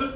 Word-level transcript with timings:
This 0.00 0.08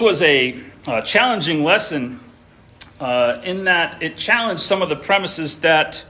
was 0.00 0.22
a 0.22 0.58
uh, 0.86 1.02
challenging 1.02 1.62
lesson 1.62 2.20
uh, 2.98 3.42
in 3.44 3.64
that 3.64 4.02
it 4.02 4.16
challenged 4.16 4.62
some 4.62 4.80
of 4.80 4.88
the 4.88 4.96
premises 4.96 5.60
that 5.60 6.06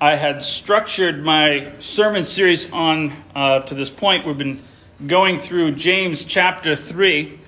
I 0.00 0.16
had 0.16 0.42
structured 0.42 1.22
my 1.22 1.70
sermon 1.80 2.24
series 2.24 2.72
on 2.72 3.12
uh, 3.34 3.60
to 3.60 3.74
this 3.74 3.90
point. 3.90 4.26
We've 4.26 4.38
been 4.38 4.62
going 5.04 5.38
through 5.38 5.72
James 5.72 6.24
chapter 6.24 6.74
3, 6.74 7.38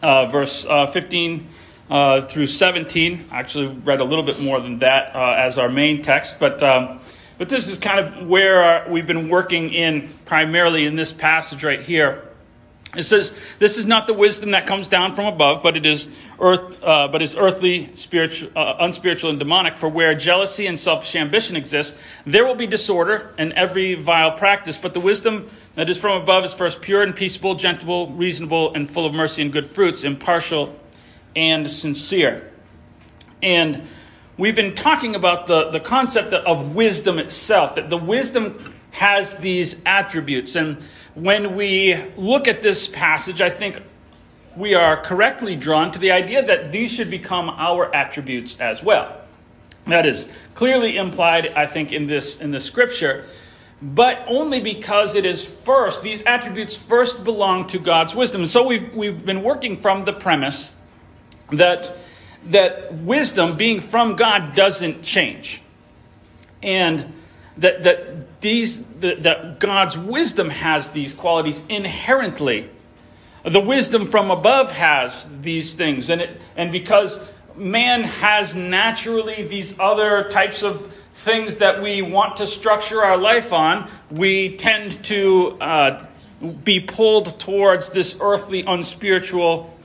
uh, 0.00 0.26
verse 0.26 0.64
uh, 0.64 0.86
15 0.86 1.48
uh, 1.90 2.20
through 2.22 2.46
17. 2.46 3.26
I 3.32 3.38
actually 3.38 3.66
read 3.66 4.00
a 4.00 4.04
little 4.04 4.22
bit 4.22 4.40
more 4.40 4.60
than 4.60 4.78
that 4.78 5.14
as 5.14 5.58
our 5.58 5.68
main 5.68 6.02
text, 6.02 6.36
but, 6.38 6.62
um, 6.62 7.00
but 7.36 7.48
this 7.48 7.68
is 7.68 7.78
kind 7.78 7.98
of 7.98 8.28
where 8.28 8.62
our, 8.62 8.90
we've 8.90 9.06
been 9.06 9.28
working 9.28 9.72
in 9.72 10.08
primarily 10.24 10.86
in 10.86 10.94
this 10.94 11.10
passage 11.10 11.64
right 11.64 11.82
here. 11.82 12.24
It 12.96 13.02
says, 13.02 13.34
"This 13.58 13.76
is 13.76 13.84
not 13.84 14.06
the 14.06 14.14
wisdom 14.14 14.52
that 14.52 14.66
comes 14.66 14.88
down 14.88 15.14
from 15.14 15.26
above, 15.26 15.62
but 15.62 15.76
it 15.76 15.84
is 15.84 16.08
earth, 16.40 16.82
uh, 16.82 17.08
but 17.08 17.22
is 17.22 17.36
earthly, 17.36 17.90
spiritual, 17.94 18.50
uh, 18.56 18.76
unspiritual, 18.80 19.30
and 19.30 19.38
demonic. 19.38 19.76
For 19.76 19.88
where 19.88 20.14
jealousy 20.14 20.66
and 20.66 20.78
selfish 20.78 21.14
ambition 21.16 21.56
exist, 21.56 21.96
there 22.24 22.46
will 22.46 22.54
be 22.54 22.66
disorder 22.66 23.34
and 23.38 23.52
every 23.52 23.94
vile 23.94 24.32
practice. 24.32 24.76
But 24.76 24.94
the 24.94 25.00
wisdom 25.00 25.50
that 25.74 25.88
is 25.90 25.98
from 25.98 26.20
above 26.20 26.44
is 26.44 26.54
first 26.54 26.80
pure 26.80 27.02
and 27.02 27.14
peaceable, 27.14 27.54
gentle, 27.54 28.08
reasonable, 28.12 28.74
and 28.74 28.90
full 28.90 29.06
of 29.06 29.14
mercy 29.14 29.42
and 29.42 29.52
good 29.52 29.66
fruits, 29.66 30.04
impartial 30.04 30.74
and 31.34 31.70
sincere." 31.70 32.50
And 33.42 33.86
we've 34.36 34.56
been 34.56 34.74
talking 34.74 35.14
about 35.14 35.46
the, 35.46 35.70
the 35.70 35.80
concept 35.80 36.32
of 36.32 36.74
wisdom 36.74 37.18
itself. 37.18 37.74
That 37.76 37.90
the 37.90 37.96
wisdom 37.96 38.74
has 38.90 39.36
these 39.36 39.80
attributes 39.84 40.56
and 40.56 40.78
when 41.18 41.56
we 41.56 41.96
look 42.16 42.46
at 42.46 42.62
this 42.62 42.86
passage, 42.86 43.40
I 43.40 43.50
think 43.50 43.82
we 44.58 44.74
are 44.74 45.00
correctly 45.00 45.54
drawn 45.56 45.92
to 45.92 45.98
the 45.98 46.10
idea 46.10 46.44
that 46.44 46.72
these 46.72 46.90
should 46.90 47.10
become 47.10 47.48
our 47.48 47.94
attributes 47.94 48.58
as 48.60 48.82
well. 48.82 49.20
That 49.86 50.04
is 50.04 50.28
clearly 50.54 50.96
implied, 50.96 51.52
I 51.54 51.66
think, 51.66 51.92
in 51.92 52.06
this 52.06 52.40
in 52.40 52.50
the 52.50 52.60
scripture, 52.60 53.24
but 53.80 54.22
only 54.26 54.60
because 54.60 55.14
it 55.14 55.24
is 55.24 55.44
first, 55.44 56.02
these 56.02 56.22
attributes 56.22 56.76
first 56.76 57.24
belong 57.24 57.66
to 57.68 57.78
God's 57.78 58.14
wisdom. 58.14 58.46
So 58.46 58.66
we've 58.66 58.92
we've 58.94 59.24
been 59.24 59.42
working 59.42 59.76
from 59.76 60.04
the 60.04 60.12
premise 60.12 60.74
that 61.50 61.96
that 62.46 62.94
wisdom 62.94 63.56
being 63.56 63.80
from 63.80 64.16
God 64.16 64.54
doesn't 64.54 65.02
change. 65.02 65.62
And 66.62 67.12
that, 67.58 67.82
that, 67.84 68.40
these, 68.40 68.82
that, 69.00 69.22
that 69.24 69.60
God's 69.60 69.98
wisdom 69.98 70.50
has 70.50 70.90
these 70.90 71.14
qualities 71.14 71.62
inherently. 71.68 72.70
The 73.48 73.60
wisdom 73.60 74.06
from 74.06 74.30
above 74.30 74.72
has 74.72 75.26
these 75.40 75.74
things. 75.74 76.10
And, 76.10 76.20
it, 76.20 76.40
and 76.56 76.72
because 76.72 77.20
man 77.56 78.04
has 78.04 78.54
naturally 78.54 79.42
these 79.42 79.78
other 79.78 80.28
types 80.30 80.62
of 80.62 80.94
things 81.12 81.56
that 81.56 81.82
we 81.82 82.02
want 82.02 82.36
to 82.36 82.46
structure 82.46 83.02
our 83.02 83.16
life 83.16 83.52
on, 83.52 83.90
we 84.10 84.56
tend 84.56 85.02
to 85.04 85.56
uh, 85.60 86.06
be 86.64 86.80
pulled 86.80 87.38
towards 87.40 87.90
this 87.90 88.16
earthly, 88.20 88.62
unspiritual, 88.62 89.76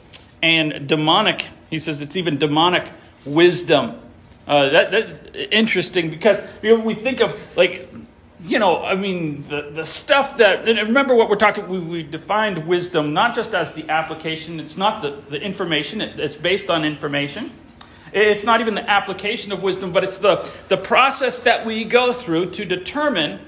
and 0.41 0.87
demonic. 0.87 1.47
He 1.69 1.79
says 1.79 2.01
it's 2.01 2.15
even 2.15 2.37
demonic 2.37 2.87
wisdom. 3.25 3.99
Uh, 4.45 4.69
that, 4.69 4.91
that's 4.91 5.13
interesting 5.51 6.09
because 6.09 6.39
you 6.61 6.77
know, 6.77 6.83
we 6.83 6.93
think 6.93 7.21
of 7.21 7.39
like, 7.55 7.89
you 8.43 8.59
know, 8.59 8.83
I 8.83 8.95
mean, 8.95 9.43
the, 9.47 9.71
the 9.73 9.85
stuff 9.85 10.37
that, 10.37 10.67
and 10.67 10.77
remember 10.77 11.15
what 11.15 11.29
we're 11.29 11.37
talking, 11.37 11.67
we, 11.67 11.79
we 11.79 12.03
defined 12.03 12.67
wisdom 12.67 13.13
not 13.13 13.35
just 13.35 13.55
as 13.55 13.71
the 13.71 13.89
application, 13.89 14.59
it's 14.59 14.75
not 14.75 15.01
the, 15.01 15.21
the 15.29 15.41
information, 15.41 16.01
it, 16.01 16.19
it's 16.19 16.35
based 16.35 16.69
on 16.69 16.83
information. 16.83 17.51
It's 18.11 18.43
not 18.43 18.61
even 18.61 18.75
the 18.75 18.87
application 18.87 19.51
of 19.51 19.63
wisdom, 19.63 19.91
but 19.91 20.03
it's 20.03 20.19
the, 20.19 20.47
the 20.67 20.77
process 20.77 21.39
that 21.39 21.65
we 21.65 21.83
go 21.83 22.13
through 22.13 22.51
to 22.51 22.65
determine 22.65 23.39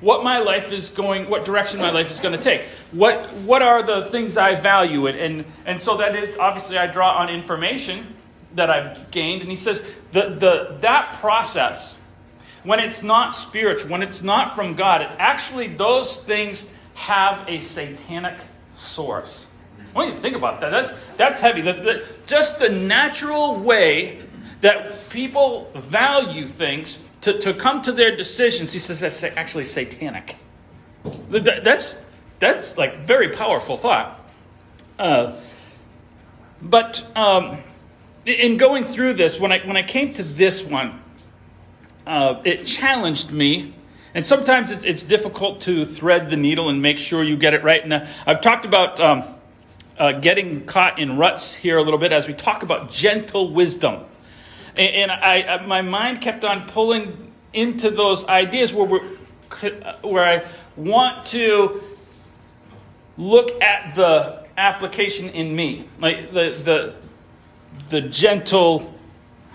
what 0.00 0.24
my 0.24 0.38
life 0.38 0.72
is 0.72 0.88
going, 0.88 1.28
what 1.28 1.44
direction 1.44 1.78
my 1.78 1.90
life 1.90 2.10
is 2.10 2.18
going 2.18 2.36
to 2.36 2.42
take. 2.42 2.62
What, 2.90 3.32
what 3.44 3.62
are 3.62 3.82
the 3.82 4.06
things 4.06 4.36
I 4.36 4.54
value? 4.54 5.06
And, 5.06 5.18
and, 5.18 5.44
and 5.66 5.80
so 5.80 5.96
that 5.98 6.16
is, 6.16 6.36
obviously, 6.36 6.78
I 6.78 6.86
draw 6.86 7.16
on 7.18 7.28
information 7.28 8.14
that 8.54 8.70
I've 8.70 9.10
gained. 9.10 9.42
And 9.42 9.50
he 9.50 9.56
says 9.56 9.82
the, 10.12 10.30
the, 10.30 10.78
that 10.80 11.16
process, 11.20 11.94
when 12.68 12.80
it's 12.80 13.02
not 13.02 13.34
spiritual, 13.34 13.90
when 13.90 14.02
it's 14.02 14.20
not 14.20 14.54
from 14.54 14.74
God, 14.74 15.00
it 15.00 15.08
actually, 15.18 15.68
those 15.68 16.22
things 16.22 16.66
have 16.92 17.42
a 17.48 17.60
satanic 17.60 18.38
source. 18.76 19.46
What 19.94 20.04
do 20.04 20.10
you 20.10 20.18
think 20.18 20.36
about 20.36 20.60
that? 20.60 20.68
that 20.72 20.96
that's 21.16 21.40
heavy. 21.40 21.62
The, 21.62 21.72
the, 21.72 22.04
just 22.26 22.58
the 22.58 22.68
natural 22.68 23.58
way 23.58 24.20
that 24.60 25.08
people 25.08 25.72
value 25.76 26.46
things 26.46 26.98
to, 27.22 27.38
to 27.38 27.54
come 27.54 27.80
to 27.80 27.90
their 27.90 28.14
decisions, 28.14 28.70
he 28.70 28.78
says 28.80 29.00
that's 29.00 29.24
actually 29.24 29.64
satanic. 29.64 30.36
That's, 31.30 31.96
that's 32.38 32.76
like 32.76 32.98
very 32.98 33.30
powerful 33.30 33.78
thought. 33.78 34.20
Uh, 34.98 35.40
but 36.60 37.02
um, 37.16 37.60
in 38.26 38.58
going 38.58 38.84
through 38.84 39.14
this, 39.14 39.40
when 39.40 39.52
I, 39.52 39.66
when 39.66 39.78
I 39.78 39.84
came 39.84 40.12
to 40.12 40.22
this 40.22 40.62
one, 40.62 41.00
uh, 42.08 42.40
it 42.44 42.64
challenged 42.64 43.30
me. 43.30 43.74
And 44.14 44.26
sometimes 44.26 44.70
it's, 44.70 44.84
it's 44.84 45.02
difficult 45.02 45.60
to 45.62 45.84
thread 45.84 46.30
the 46.30 46.36
needle 46.36 46.70
and 46.70 46.80
make 46.80 46.96
sure 46.96 47.22
you 47.22 47.36
get 47.36 47.54
it 47.54 47.62
right. 47.62 47.84
And 47.84 47.92
uh, 47.92 48.06
I've 48.26 48.40
talked 48.40 48.64
about 48.64 48.98
um, 48.98 49.22
uh, 49.98 50.12
getting 50.12 50.64
caught 50.64 50.98
in 50.98 51.18
ruts 51.18 51.54
here 51.54 51.76
a 51.76 51.82
little 51.82 51.98
bit 51.98 52.10
as 52.10 52.26
we 52.26 52.32
talk 52.32 52.62
about 52.62 52.90
gentle 52.90 53.52
wisdom. 53.52 54.04
And, 54.76 55.10
and 55.10 55.12
I, 55.12 55.64
my 55.66 55.82
mind 55.82 56.22
kept 56.22 56.44
on 56.44 56.66
pulling 56.68 57.32
into 57.52 57.90
those 57.90 58.26
ideas 58.26 58.72
where, 58.72 58.86
we're, 58.86 59.04
where 60.02 60.24
I 60.24 60.46
want 60.76 61.26
to 61.26 61.82
look 63.18 63.60
at 63.60 63.94
the 63.94 64.46
application 64.56 65.28
in 65.28 65.54
me. 65.54 65.88
Like 66.00 66.32
the, 66.32 66.58
the, 66.64 66.94
the 67.90 68.00
gentle, 68.00 68.97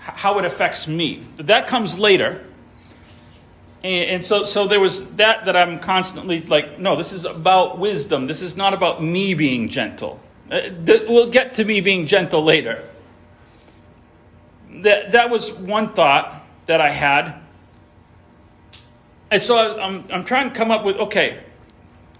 how 0.04 0.38
it 0.38 0.44
affects 0.44 0.86
me. 0.86 1.26
That 1.36 1.66
comes 1.66 1.98
later. 1.98 2.44
And, 3.82 4.24
so, 4.24 4.44
so 4.44 4.66
there 4.66 4.80
was 4.80 5.04
that 5.16 5.44
that 5.44 5.56
I'm 5.56 5.78
constantly 5.78 6.40
like, 6.42 6.78
no, 6.78 6.96
this 6.96 7.12
is 7.12 7.26
about 7.26 7.78
wisdom. 7.78 8.26
This 8.26 8.40
is 8.40 8.56
not 8.56 8.72
about 8.72 9.02
me 9.02 9.34
being 9.34 9.68
gentle. 9.68 10.20
Uh, 10.50 10.60
we'll 10.86 11.30
get 11.30 11.54
to 11.54 11.64
me 11.64 11.80
being 11.82 12.06
gentle 12.06 12.42
later. 12.42 12.88
That, 14.70 15.12
that 15.12 15.28
was 15.28 15.52
one 15.52 15.92
thought 15.92 16.42
that 16.64 16.80
I 16.80 16.90
had. 16.90 17.34
And 19.30 19.42
so 19.42 19.78
I'm, 19.78 20.04
I'm 20.10 20.24
trying 20.24 20.48
to 20.48 20.54
come 20.54 20.70
up 20.70 20.84
with 20.84 20.96
okay, 20.96 21.40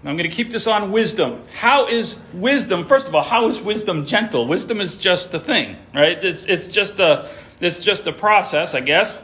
I'm 0.03 0.17
going 0.17 0.29
to 0.29 0.35
keep 0.35 0.51
this 0.51 0.67
on 0.67 0.91
wisdom. 0.91 1.41
How 1.55 1.87
is 1.87 2.15
wisdom, 2.31 2.85
first 2.85 3.07
of 3.07 3.15
all, 3.15 3.23
how 3.23 3.47
is 3.47 3.59
wisdom 3.59 4.05
gentle? 4.05 4.45
Wisdom 4.45 4.79
is 4.79 4.97
just 4.97 5.33
a 5.33 5.39
thing, 5.39 5.77
right? 5.95 6.23
It's, 6.23 6.45
it's, 6.45 6.67
just, 6.67 6.99
a, 6.99 7.27
it's 7.59 7.79
just 7.79 8.07
a 8.07 8.11
process, 8.11 8.73
I 8.73 8.81
guess. 8.81 9.23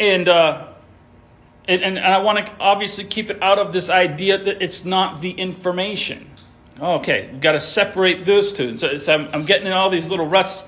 And, 0.00 0.28
uh, 0.28 0.68
and, 1.68 1.82
and, 1.82 1.98
I 1.98 2.18
want 2.18 2.44
to 2.44 2.52
obviously 2.58 3.04
keep 3.04 3.30
it 3.30 3.40
out 3.40 3.58
of 3.58 3.72
this 3.72 3.88
idea 3.88 4.36
that 4.36 4.62
it's 4.62 4.84
not 4.84 5.20
the 5.20 5.30
information. 5.30 6.28
Okay, 6.80 7.28
we've 7.30 7.40
got 7.40 7.52
to 7.52 7.60
separate 7.60 8.26
those 8.26 8.52
two. 8.52 8.76
So, 8.76 8.96
so 8.96 9.14
I'm, 9.14 9.28
I'm 9.32 9.46
getting 9.46 9.68
in 9.68 9.72
all 9.72 9.90
these 9.90 10.08
little 10.08 10.26
ruts. 10.26 10.64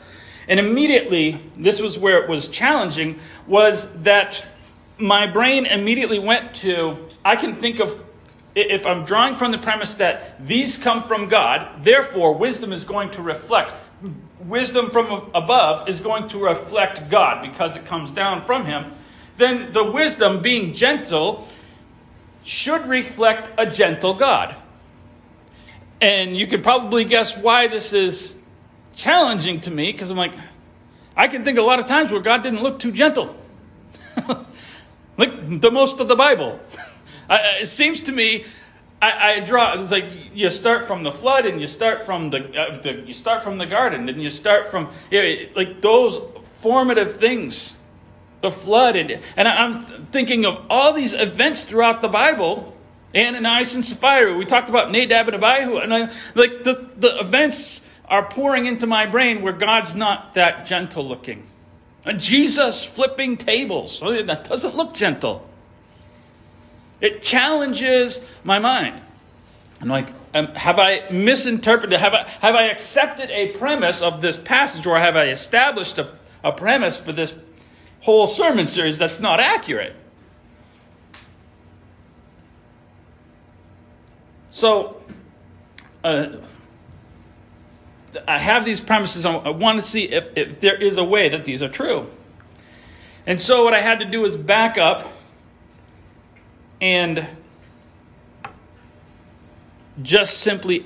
And 0.46 0.61
immediately, 0.61 1.40
this 1.56 1.81
was 1.81 1.99
where 1.99 2.22
it 2.22 2.28
was 2.28 2.46
challenging, 2.46 3.19
was 3.46 3.93
that 4.02 4.44
my 4.99 5.26
brain 5.26 5.67
immediately 5.67 6.19
went 6.19 6.55
to, 6.56 7.08
I 7.25 7.37
can 7.37 7.56
think 7.56 7.81
of 7.81 8.05
if 8.55 8.87
I'm 8.87 9.05
drawing 9.05 9.34
from 9.34 9.50
the 9.50 9.58
premise 9.58 9.94
that 9.94 10.46
these 10.46 10.76
come 10.76 11.02
from 11.02 11.28
God, 11.28 11.82
therefore 11.82 12.34
wisdom 12.34 12.72
is 12.72 12.84
going 12.84 13.10
to 13.12 13.22
reflect, 13.22 13.72
wisdom 14.40 14.90
from 14.90 15.31
above 15.34 15.88
is 15.88 16.00
going 16.00 16.28
to 16.28 16.38
reflect 16.38 17.08
God 17.08 17.42
because 17.42 17.76
it 17.76 17.84
comes 17.86 18.12
down 18.12 18.44
from 18.44 18.64
Him, 18.66 18.92
then 19.36 19.72
the 19.72 19.84
wisdom 19.84 20.42
being 20.42 20.72
gentle 20.72 21.46
should 22.42 22.86
reflect 22.86 23.50
a 23.58 23.66
gentle 23.66 24.14
God. 24.14 24.54
And 26.00 26.36
you 26.36 26.46
can 26.46 26.62
probably 26.62 27.04
guess 27.04 27.36
why 27.36 27.69
this 27.69 27.92
is 27.92 28.36
challenging 28.94 29.60
to 29.60 29.70
me 29.70 29.92
because 29.92 30.10
I'm 30.10 30.16
like, 30.16 30.34
I 31.16 31.28
can 31.28 31.44
think 31.44 31.58
a 31.58 31.62
lot 31.62 31.78
of 31.78 31.86
times 31.86 32.10
where 32.10 32.20
God 32.20 32.42
didn't 32.42 32.62
look 32.62 32.78
too 32.78 32.92
gentle. 32.92 33.36
like 35.16 35.60
the 35.60 35.70
most 35.70 36.00
of 36.00 36.08
the 36.08 36.16
Bible. 36.16 36.60
It 37.26 37.69
seems 37.69 38.02
to 38.02 38.12
me, 38.12 38.44
I, 39.05 39.33
I, 39.33 39.41
draw. 39.41 39.75
It's 39.75 39.93
like 39.93 40.11
you 40.35 40.49
start 40.49 40.87
from 40.87 41.03
the 41.03 41.12
flood, 41.12 41.45
and 41.45 41.61
you 41.61 41.67
start 41.67 42.03
from 42.03 42.31
the, 42.31 42.39
uh, 42.59 42.81
the 42.81 43.03
you 43.06 43.12
start 43.12 43.43
from 43.43 43.59
the 43.59 43.67
garden, 43.67 44.09
and 44.09 44.23
you 44.23 44.31
start 44.31 44.67
from 44.67 44.91
you 45.11 45.23
know, 45.23 45.47
like 45.55 45.83
those 45.83 46.19
formative 46.53 47.15
things, 47.15 47.77
the 48.41 48.51
flood, 48.51 48.97
and, 48.97 49.21
and 49.37 49.47
I'm 49.47 50.06
thinking 50.06 50.47
of 50.47 50.65
all 50.71 50.95
these 50.95 51.12
events 51.12 51.65
throughout 51.65 52.01
the 52.01 52.09
Bible. 52.09 52.71
Ananias 53.17 53.77
and 53.77 53.87
Sapphira. 53.87 54.37
We 54.37 54.45
talked 54.45 54.69
about 54.69 54.91
Nadab 54.91 55.29
and 55.29 55.37
Abihu, 55.37 55.77
and 55.77 55.95
I, 55.95 56.12
like 56.35 56.65
the 56.65 56.91
the 56.97 57.19
events 57.21 57.83
are 58.06 58.25
pouring 58.25 58.67
into 58.67 58.87
my 58.87 59.06
brain 59.06 59.43
where 59.43 59.53
God's 59.53 59.95
not 59.95 60.35
that 60.35 60.67
gentle 60.67 61.06
looking. 61.06 61.45
And 62.05 62.19
Jesus 62.19 62.85
flipping 62.85 63.37
tables. 63.37 64.01
That 64.01 64.49
doesn't 64.49 64.77
look 64.77 64.95
gentle. 64.95 65.49
It 67.00 67.23
challenges 67.23 68.20
my 68.43 68.58
mind. 68.58 69.00
I'm 69.81 69.88
like, 69.88 70.12
um, 70.32 70.46
have 70.49 70.79
I 70.79 71.08
misinterpreted? 71.11 71.99
Have 71.99 72.14
I, 72.14 72.29
have 72.41 72.55
I 72.55 72.64
accepted 72.64 73.31
a 73.31 73.49
premise 73.49 74.02
of 74.02 74.20
this 74.23 74.37
passage, 74.37 74.87
or 74.87 74.99
have 74.99 75.17
I 75.17 75.29
established 75.29 75.99
a, 75.99 76.12
a 76.43 76.52
premise 76.52 76.99
for 76.99 77.12
this 77.12 77.35
whole 78.00 78.26
sermon 78.26 78.67
series 78.67 78.99
that's 78.99 79.20
not 79.20 79.41
accurate? 79.41 79.94
So, 84.50 85.02
uh, 86.02 86.29
I 88.29 88.38
have 88.38 88.64
these 88.64 88.81
premises. 88.81 89.26
I 89.26 89.50
want 89.50 89.81
to 89.81 89.85
see 89.85 90.05
if, 90.05 90.25
if 90.37 90.61
there 90.61 90.81
is 90.81 90.96
a 90.99 91.05
way 91.05 91.29
that 91.29 91.44
these 91.44 91.62
are 91.62 91.69
true. 91.69 92.06
And 93.26 93.41
so, 93.41 93.64
what 93.64 93.75
I 93.75 93.81
had 93.81 93.99
to 94.00 94.05
do 94.05 94.25
is 94.25 94.37
back 94.37 94.79
up 94.79 95.12
and 96.84 97.26
just 100.02 100.40
simply 100.40 100.84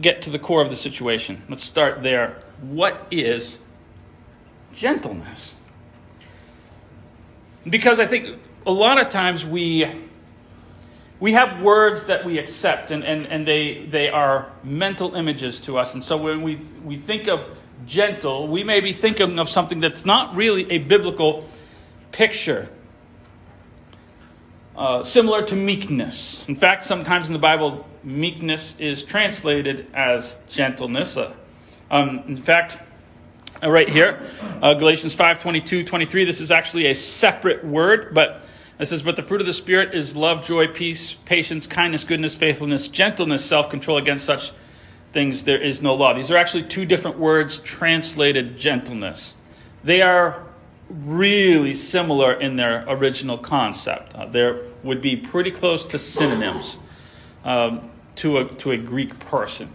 get 0.00 0.22
to 0.22 0.30
the 0.30 0.38
core 0.38 0.62
of 0.62 0.70
the 0.70 0.76
situation. 0.76 1.42
Let's 1.48 1.64
start 1.64 2.04
there. 2.04 2.40
What 2.60 3.04
is 3.10 3.58
gentleness? 4.72 5.56
Because 7.68 7.98
I 7.98 8.06
think 8.06 8.38
a 8.64 8.70
lot 8.70 9.00
of 9.00 9.08
times 9.08 9.44
we 9.44 9.90
we 11.18 11.32
have 11.32 11.60
words 11.60 12.04
that 12.04 12.24
we 12.24 12.38
accept 12.38 12.92
and, 12.92 13.04
and, 13.04 13.26
and 13.26 13.46
they, 13.46 13.84
they 13.86 14.08
are 14.08 14.50
mental 14.62 15.16
images 15.16 15.58
to 15.58 15.76
us. 15.76 15.92
And 15.92 16.02
so 16.02 16.16
when 16.16 16.40
we, 16.40 16.56
we 16.82 16.96
think 16.96 17.26
of 17.26 17.46
gentle, 17.84 18.46
we 18.48 18.64
may 18.64 18.80
be 18.80 18.92
thinking 18.92 19.38
of 19.38 19.50
something 19.50 19.80
that's 19.80 20.06
not 20.06 20.34
really 20.34 20.70
a 20.70 20.78
biblical 20.78 21.44
picture 22.10 22.70
uh, 24.76 25.04
similar 25.04 25.42
to 25.42 25.56
meekness. 25.56 26.46
In 26.48 26.54
fact, 26.56 26.84
sometimes 26.84 27.28
in 27.28 27.32
the 27.32 27.38
Bible, 27.38 27.86
meekness 28.02 28.78
is 28.78 29.02
translated 29.02 29.86
as 29.94 30.38
gentleness. 30.48 31.16
Uh, 31.16 31.32
um, 31.90 32.22
in 32.28 32.36
fact, 32.36 32.78
uh, 33.62 33.70
right 33.70 33.88
here, 33.88 34.20
uh, 34.62 34.74
Galatians 34.74 35.14
5 35.14 35.40
22, 35.42 35.84
23, 35.84 36.24
this 36.24 36.40
is 36.40 36.50
actually 36.50 36.86
a 36.86 36.94
separate 36.94 37.64
word, 37.64 38.14
but 38.14 38.44
it 38.78 38.86
says, 38.86 39.02
But 39.02 39.16
the 39.16 39.22
fruit 39.22 39.40
of 39.40 39.46
the 39.46 39.52
Spirit 39.52 39.94
is 39.94 40.16
love, 40.16 40.46
joy, 40.46 40.66
peace, 40.66 41.12
patience, 41.12 41.66
kindness, 41.66 42.04
goodness, 42.04 42.34
faithfulness, 42.36 42.88
gentleness, 42.88 43.44
self 43.44 43.68
control. 43.68 43.98
Against 43.98 44.24
such 44.24 44.52
things 45.12 45.44
there 45.44 45.60
is 45.60 45.82
no 45.82 45.94
law. 45.94 46.14
These 46.14 46.30
are 46.30 46.36
actually 46.36 46.62
two 46.62 46.86
different 46.86 47.18
words 47.18 47.58
translated 47.58 48.56
gentleness. 48.56 49.34
They 49.84 50.00
are 50.02 50.46
really 50.90 51.72
similar 51.72 52.32
in 52.32 52.56
their 52.56 52.84
original 52.88 53.38
concept. 53.38 54.14
Uh, 54.14 54.26
there 54.26 54.60
would 54.82 55.00
be 55.00 55.16
pretty 55.16 55.50
close 55.50 55.84
to 55.86 55.98
synonyms 55.98 56.78
um, 57.44 57.88
to, 58.16 58.38
a, 58.38 58.44
to 58.44 58.72
a 58.72 58.76
Greek 58.76 59.18
person. 59.20 59.70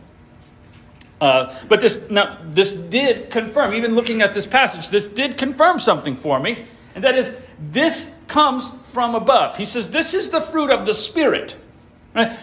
Uh, 1.21 1.57
but 1.69 1.79
this, 1.79 2.09
now, 2.09 2.37
this 2.43 2.73
did 2.73 3.29
confirm, 3.29 3.73
even 3.73 3.95
looking 3.95 4.21
at 4.21 4.33
this 4.33 4.45
passage, 4.45 4.89
this 4.89 5.07
did 5.07 5.37
confirm 5.37 5.79
something 5.79 6.15
for 6.15 6.39
me, 6.39 6.65
and 6.93 7.03
that 7.03 7.15
is 7.15 7.35
this 7.71 8.15
comes 8.27 8.69
from 8.89 9.15
above. 9.15 9.55
He 9.57 9.65
says, 9.65 9.91
This 9.91 10.13
is 10.13 10.29
the 10.29 10.41
fruit 10.41 10.69
of 10.69 10.85
the 10.85 10.93
Spirit. 10.93 11.55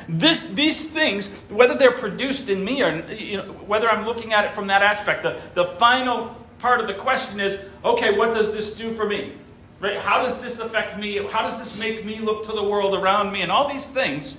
This, 0.07 0.45
these 0.51 0.91
things, 0.91 1.29
whether 1.49 1.75
they're 1.75 1.93
produced 1.93 2.51
in 2.51 2.63
me 2.63 2.83
or 2.83 3.11
you 3.11 3.39
know, 3.39 3.45
whether 3.45 3.91
I'm 3.91 4.05
looking 4.05 4.35
at 4.35 4.45
it 4.45 4.53
from 4.53 4.67
that 4.67 4.83
aspect, 4.83 5.23
the, 5.23 5.41
the 5.55 5.65
final 5.65 6.37
part 6.62 6.81
of 6.81 6.87
the 6.87 6.94
question 6.94 7.41
is 7.41 7.59
okay, 7.85 8.17
what 8.17 8.32
does 8.32 8.53
this 8.53 8.75
do 8.75 8.94
for 8.94 9.05
me? 9.05 9.35
Right? 9.81 9.99
How 9.99 10.23
does 10.23 10.41
this 10.41 10.61
affect 10.61 10.97
me? 10.97 11.19
How 11.29 11.43
does 11.43 11.59
this 11.59 11.76
make 11.79 12.05
me 12.06 12.20
look 12.20 12.47
to 12.47 12.53
the 12.53 12.62
world 12.62 12.94
around 12.94 13.32
me? 13.32 13.43
And 13.43 13.50
all 13.50 13.69
these 13.69 13.85
things, 13.85 14.38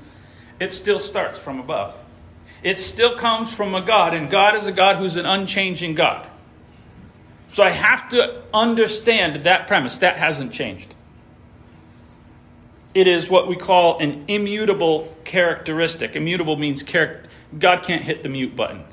it 0.60 0.74
still 0.74 1.02
starts 1.02 1.38
from 1.38 1.60
above. 1.60 1.94
It 2.64 2.80
still 2.80 3.18
comes 3.18 3.54
from 3.54 3.76
a 3.76 3.82
God, 3.82 4.14
and 4.14 4.32
God 4.32 4.56
is 4.56 4.66
a 4.66 4.72
God 4.72 4.96
who's 4.96 5.18
an 5.18 5.26
unchanging 5.26 5.96
God. 5.96 6.26
So 7.52 7.62
I 7.62 7.72
have 7.72 8.08
to 8.10 8.42
understand 8.54 9.44
that 9.44 9.68
premise. 9.68 9.98
That 9.98 10.18
hasn't 10.18 10.54
changed. 10.54 10.96
It 12.96 13.08
is 13.08 13.30
what 13.30 13.50
we 13.50 13.58
call 13.58 14.00
an 14.00 14.24
immutable 14.30 15.14
characteristic. 15.26 16.16
Immutable 16.16 16.56
means 16.56 16.84
char- 16.84 17.24
God 17.60 17.84
can't 17.84 18.04
hit 18.04 18.24
the 18.24 18.30
mute 18.30 18.56
button. 18.56 18.86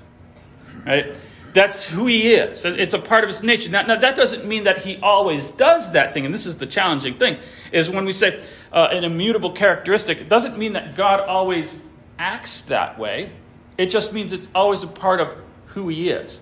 Right? 0.85 1.17
That's 1.53 1.85
who 1.85 2.07
he 2.07 2.33
is. 2.33 2.65
It's 2.65 2.95
a 2.95 2.99
part 2.99 3.25
of 3.25 3.29
his 3.29 3.43
nature. 3.43 3.71
Now, 3.71 3.83
now, 3.83 3.99
that 3.99 4.15
doesn't 4.15 4.45
mean 4.45 4.65
that 4.65 4.79
he 4.79 4.99
always 4.99 5.51
does 5.51 5.93
that 5.93 6.13
thing. 6.13 6.25
And 6.25 6.33
this 6.33 6.47
is 6.47 6.59
the 6.59 6.67
challenging 6.67 7.15
thing: 7.15 7.39
is 7.73 7.91
when 7.91 8.05
we 8.05 8.13
say 8.13 8.41
uh, 8.73 8.89
an 8.93 9.05
immutable 9.05 9.53
characteristic, 9.53 10.21
it 10.21 10.29
doesn't 10.29 10.57
mean 10.57 10.75
that 10.75 10.95
God 10.95 11.21
always 11.21 11.79
acts 12.19 12.63
that 12.63 12.99
way. 12.99 13.33
It 13.79 13.87
just 13.87 14.13
means 14.13 14.33
it's 14.33 14.49
always 14.55 14.83
a 14.83 14.87
part 14.87 15.21
of 15.21 15.35
who 15.67 15.89
he 15.89 16.11
is. 16.11 16.41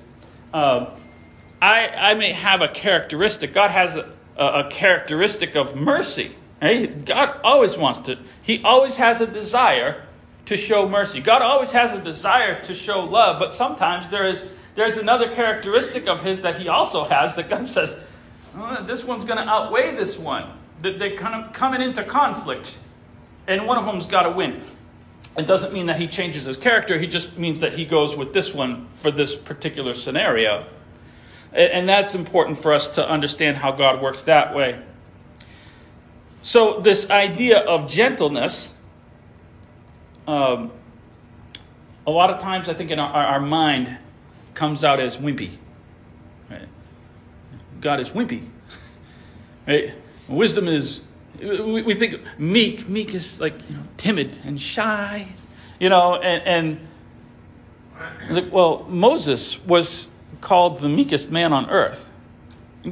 Uh, 0.53 0.95
I, 1.61 1.89
I 1.89 2.15
may 2.15 2.33
have 2.33 2.61
a 2.61 2.69
characteristic. 2.69 3.53
God 3.53 3.71
has 3.71 3.97
a, 3.97 4.11
a 4.37 4.69
characteristic 4.71 5.57
of 5.57 5.75
mercy. 5.75 6.35
Right? 6.61 7.05
God 7.05 7.41
always 7.45 7.77
wants 7.77 8.01
to. 8.01 8.19
He 8.43 8.63
always 8.63 8.97
has 8.97 9.21
a 9.21 9.27
desire 9.27 10.05
to 10.47 10.57
show 10.57 10.89
mercy. 10.89 11.21
God 11.21 11.43
always 11.43 11.73
has 11.73 11.93
a 11.93 12.03
desire 12.03 12.61
to 12.63 12.75
show 12.75 13.01
love, 13.01 13.39
but 13.39 13.53
sometimes 13.53 14.09
there 14.09 14.27
is 14.27 14.43
there's 14.79 14.97
another 14.97 15.35
characteristic 15.35 16.07
of 16.07 16.23
his 16.23 16.43
that 16.43 16.61
he 16.61 16.69
also 16.69 17.03
has 17.03 17.35
that 17.35 17.51
God 17.51 17.67
says, 17.67 17.97
oh, 18.57 18.85
this 18.85 19.03
one's 19.03 19.25
going 19.25 19.39
to 19.39 19.49
outweigh 19.49 19.97
this 19.97 20.17
one. 20.17 20.53
They're 20.81 21.17
kind 21.17 21.45
of 21.45 21.53
coming 21.53 21.83
into 21.83 22.05
conflict, 22.05 22.79
and 23.49 23.67
one 23.67 23.77
of 23.77 23.85
them's 23.85 24.07
got 24.07 24.23
to 24.23 24.31
win. 24.31 24.63
It 25.37 25.47
doesn't 25.47 25.73
mean 25.73 25.87
that 25.87 26.01
he 26.01 26.07
changes 26.07 26.45
his 26.45 26.57
character, 26.57 26.97
he 26.97 27.09
just 27.09 27.37
means 27.37 27.59
that 27.59 27.73
he 27.73 27.85
goes 27.85 28.15
with 28.15 28.33
this 28.33 28.55
one 28.55 28.87
for 28.91 29.11
this 29.11 29.35
particular 29.35 29.95
scenario. 29.95 30.65
And 31.53 31.89
that's 31.89 32.15
important 32.15 32.57
for 32.57 32.73
us 32.73 32.87
to 32.91 33.09
understand 33.09 33.57
how 33.57 33.73
God 33.73 34.01
works 34.01 34.23
that 34.25 34.55
way. 34.55 34.81
So, 36.41 36.79
this 36.79 37.11
idea 37.11 37.59
of 37.59 37.91
gentleness, 37.91 38.75
um, 40.29 40.71
a 42.07 42.13
lot 42.13 42.31
of 42.31 42.39
times 42.39 42.69
I 42.69 42.75
think 42.75 42.93
in 42.93 43.01
our, 43.01 43.13
our 43.13 43.41
mind, 43.41 43.99
comes 44.59 44.83
out 44.83 44.99
as 44.99 45.17
wimpy. 45.17 45.53
Right? 46.51 46.69
God 47.81 48.01
is 48.01 48.11
wimpy. 48.11 48.49
right? 49.69 49.95
Wisdom 50.27 50.67
is, 50.67 51.03
we, 51.41 51.95
think 51.95 52.21
meek. 52.39 52.89
Meek 52.89 53.15
is 53.15 53.41
like 53.41 53.55
you 53.71 53.77
know, 53.77 53.85
timid 53.97 54.37
and 54.45 54.61
shy, 54.61 55.29
you 55.79 55.89
know, 55.89 56.17
and, 56.17 56.43
and 56.43 56.89
like, 58.31 58.53
well, 58.53 58.85
Moses 58.89 59.65
was 59.65 60.09
called 60.41 60.81
the 60.81 60.89
meekest 60.89 61.31
man 61.31 61.53
on 61.53 61.71
earth. 61.71 62.11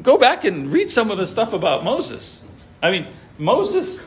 Go 0.02 0.16
back 0.16 0.44
and 0.44 0.72
read 0.72 0.88
some 0.88 1.10
of 1.10 1.18
the 1.18 1.26
stuff 1.26 1.52
about 1.52 1.82
Moses. 1.82 2.42
I 2.80 2.92
mean, 2.92 3.08
Moses, 3.38 4.04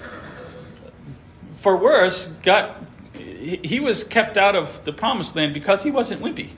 for 1.52 1.76
worse, 1.76 2.28
got 2.42 2.86
he 3.14 3.82
was 3.82 4.06
kept 4.06 4.38
out 4.38 4.56
of 4.56 4.86
the 4.86 4.94
promised 4.94 5.36
land 5.36 5.54
because 5.54 5.84
he 5.84 5.92
wasn't 5.92 6.22
wimpy. 6.22 6.52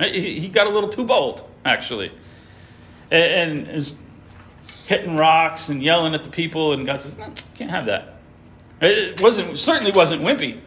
He 0.00 0.48
got 0.48 0.66
a 0.66 0.70
little 0.70 0.88
too 0.88 1.04
bold, 1.04 1.48
actually, 1.64 2.12
and 3.10 3.68
is 3.68 3.96
hitting 4.86 5.16
rocks 5.16 5.68
and 5.68 5.82
yelling 5.82 6.14
at 6.14 6.24
the 6.24 6.30
people. 6.30 6.72
And 6.72 6.84
God 6.84 7.00
says, 7.00 7.16
"No, 7.16 7.32
can't 7.54 7.70
have 7.70 7.86
that." 7.86 8.14
It 8.80 9.20
wasn't 9.20 9.58
certainly 9.58 9.92
wasn't 9.92 10.22
wimpy. 10.22 10.60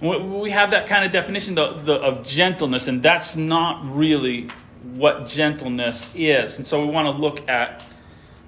We 0.00 0.50
have 0.50 0.72
that 0.72 0.86
kind 0.86 1.04
of 1.04 1.12
definition 1.12 1.58
of 1.58 2.26
gentleness, 2.26 2.88
and 2.88 3.02
that's 3.02 3.36
not 3.36 3.80
really 3.94 4.48
what 4.82 5.26
gentleness 5.26 6.10
is. 6.14 6.58
And 6.58 6.66
so 6.66 6.84
we 6.84 6.92
want 6.92 7.06
to 7.06 7.12
look 7.12 7.48
at 7.48 7.86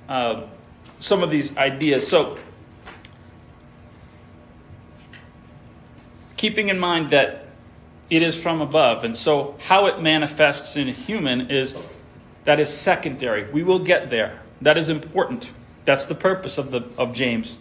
uh, 0.08 0.42
some 0.98 1.22
of 1.22 1.30
these 1.30 1.56
ideas. 1.56 2.06
So 2.06 2.36
keeping 6.36 6.68
in 6.68 6.78
mind 6.78 7.10
that 7.10 7.46
it 8.08 8.22
is 8.22 8.40
from 8.40 8.60
above. 8.60 9.04
And 9.04 9.16
so, 9.16 9.56
how 9.60 9.86
it 9.86 10.00
manifests 10.00 10.76
in 10.76 10.88
a 10.88 10.92
human 10.92 11.50
is 11.50 11.76
that 12.44 12.60
is 12.60 12.72
secondary. 12.72 13.50
We 13.50 13.62
will 13.62 13.80
get 13.80 14.10
there. 14.10 14.40
That 14.60 14.78
is 14.78 14.88
important. 14.88 15.50
That's 15.84 16.06
the 16.06 16.14
purpose 16.14 16.58
of, 16.58 16.70
the, 16.70 16.84
of 16.96 17.12
James. 17.12 17.58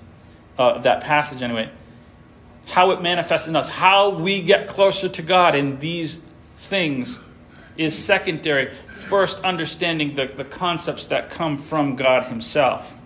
uh, 0.58 0.80
that 0.80 1.04
passage 1.04 1.42
anyway, 1.42 1.70
how 2.68 2.92
it 2.92 3.02
manifests 3.02 3.48
in 3.48 3.56
us, 3.56 3.70
how 3.70 4.10
we 4.10 4.42
get 4.42 4.68
closer 4.68 5.10
to 5.10 5.22
God 5.22 5.56
in 5.56 5.80
these 5.80 6.22
things 6.58 7.20
is 7.78 7.98
secondary. 7.98 8.74
First, 8.88 9.44
understanding 9.44 10.16
the, 10.16 10.26
the 10.26 10.46
concepts 10.46 11.08
that 11.08 11.30
come 11.30 11.58
from 11.58 11.96
God 11.96 12.24
Himself. 12.28 12.98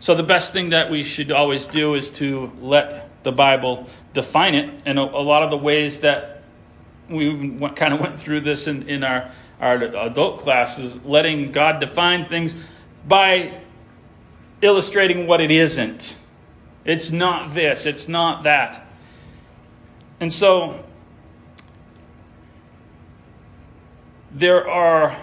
So, 0.00 0.14
the 0.14 0.24
best 0.24 0.52
thing 0.52 0.70
that 0.70 0.90
we 0.90 1.02
should 1.02 1.30
always 1.30 1.64
do 1.66 1.94
is 1.94 2.10
to 2.10 2.50
let 2.60 3.08
the 3.22 3.32
Bible 3.32 3.88
define 4.12 4.54
it. 4.54 4.82
And 4.86 4.98
a, 4.98 5.02
a 5.02 5.22
lot 5.22 5.42
of 5.42 5.50
the 5.50 5.56
ways 5.56 6.00
that 6.00 6.42
we 7.08 7.48
went, 7.48 7.76
kind 7.76 7.94
of 7.94 8.00
went 8.00 8.18
through 8.18 8.40
this 8.40 8.66
in, 8.66 8.88
in 8.88 9.04
our, 9.04 9.30
our 9.60 9.76
adult 9.76 10.40
classes, 10.40 11.04
letting 11.04 11.52
God 11.52 11.80
define 11.80 12.26
things 12.26 12.56
by 13.06 13.60
illustrating 14.60 15.26
what 15.26 15.40
it 15.40 15.50
isn't. 15.50 16.16
It's 16.84 17.10
not 17.10 17.54
this, 17.54 17.86
it's 17.86 18.08
not 18.08 18.42
that. 18.44 18.86
And 20.20 20.32
so 20.32 20.84
there 24.30 24.68
are 24.68 25.16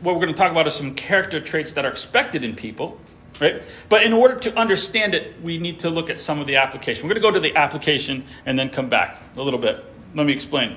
what 0.00 0.14
we're 0.14 0.20
going 0.20 0.28
to 0.28 0.34
talk 0.34 0.50
about 0.50 0.66
is 0.66 0.74
some 0.74 0.94
character 0.94 1.40
traits 1.40 1.72
that 1.74 1.84
are 1.84 1.90
expected 1.90 2.44
in 2.44 2.56
people, 2.56 2.98
right? 3.40 3.62
But 3.88 4.02
in 4.02 4.12
order 4.12 4.36
to 4.36 4.58
understand 4.58 5.14
it, 5.14 5.40
we 5.42 5.58
need 5.58 5.78
to 5.80 5.90
look 5.90 6.10
at 6.10 6.20
some 6.20 6.38
of 6.40 6.46
the 6.46 6.56
application. 6.56 7.04
We're 7.04 7.14
going 7.14 7.22
to 7.22 7.28
go 7.28 7.32
to 7.32 7.40
the 7.40 7.56
application 7.56 8.24
and 8.46 8.58
then 8.58 8.70
come 8.70 8.88
back 8.88 9.20
a 9.36 9.42
little 9.42 9.58
bit. 9.58 9.84
Let 10.14 10.26
me 10.26 10.32
explain. 10.32 10.76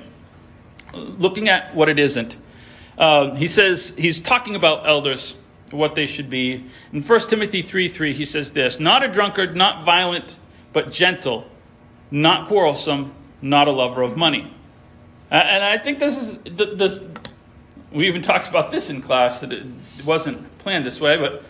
Looking 0.92 1.48
at 1.48 1.74
what 1.74 1.88
it 1.88 1.98
isn't, 1.98 2.36
uh, 2.96 3.34
he 3.34 3.46
says 3.46 3.94
he's 3.96 4.20
talking 4.20 4.54
about 4.54 4.86
elders 4.86 5.36
what 5.70 5.94
they 5.94 6.06
should 6.06 6.30
be. 6.30 6.64
In 6.92 7.02
1 7.02 7.20
Timothy 7.28 7.62
3 7.62 7.88
3, 7.88 8.12
he 8.12 8.24
says 8.24 8.52
this 8.52 8.80
Not 8.80 9.02
a 9.02 9.08
drunkard, 9.08 9.56
not 9.56 9.84
violent, 9.84 10.38
but 10.72 10.90
gentle, 10.90 11.46
not 12.10 12.48
quarrelsome, 12.48 13.12
not 13.42 13.68
a 13.68 13.72
lover 13.72 14.02
of 14.02 14.16
money. 14.16 14.52
And 15.30 15.64
I 15.64 15.78
think 15.78 15.98
this 15.98 16.16
is 16.16 16.38
this. 16.44 17.04
We 17.90 18.08
even 18.08 18.22
talked 18.22 18.48
about 18.48 18.70
this 18.70 18.90
in 18.90 19.02
class 19.02 19.40
that 19.40 19.52
it 19.52 19.66
wasn't 20.04 20.58
planned 20.58 20.84
this 20.84 21.00
way, 21.00 21.16
but 21.16 21.44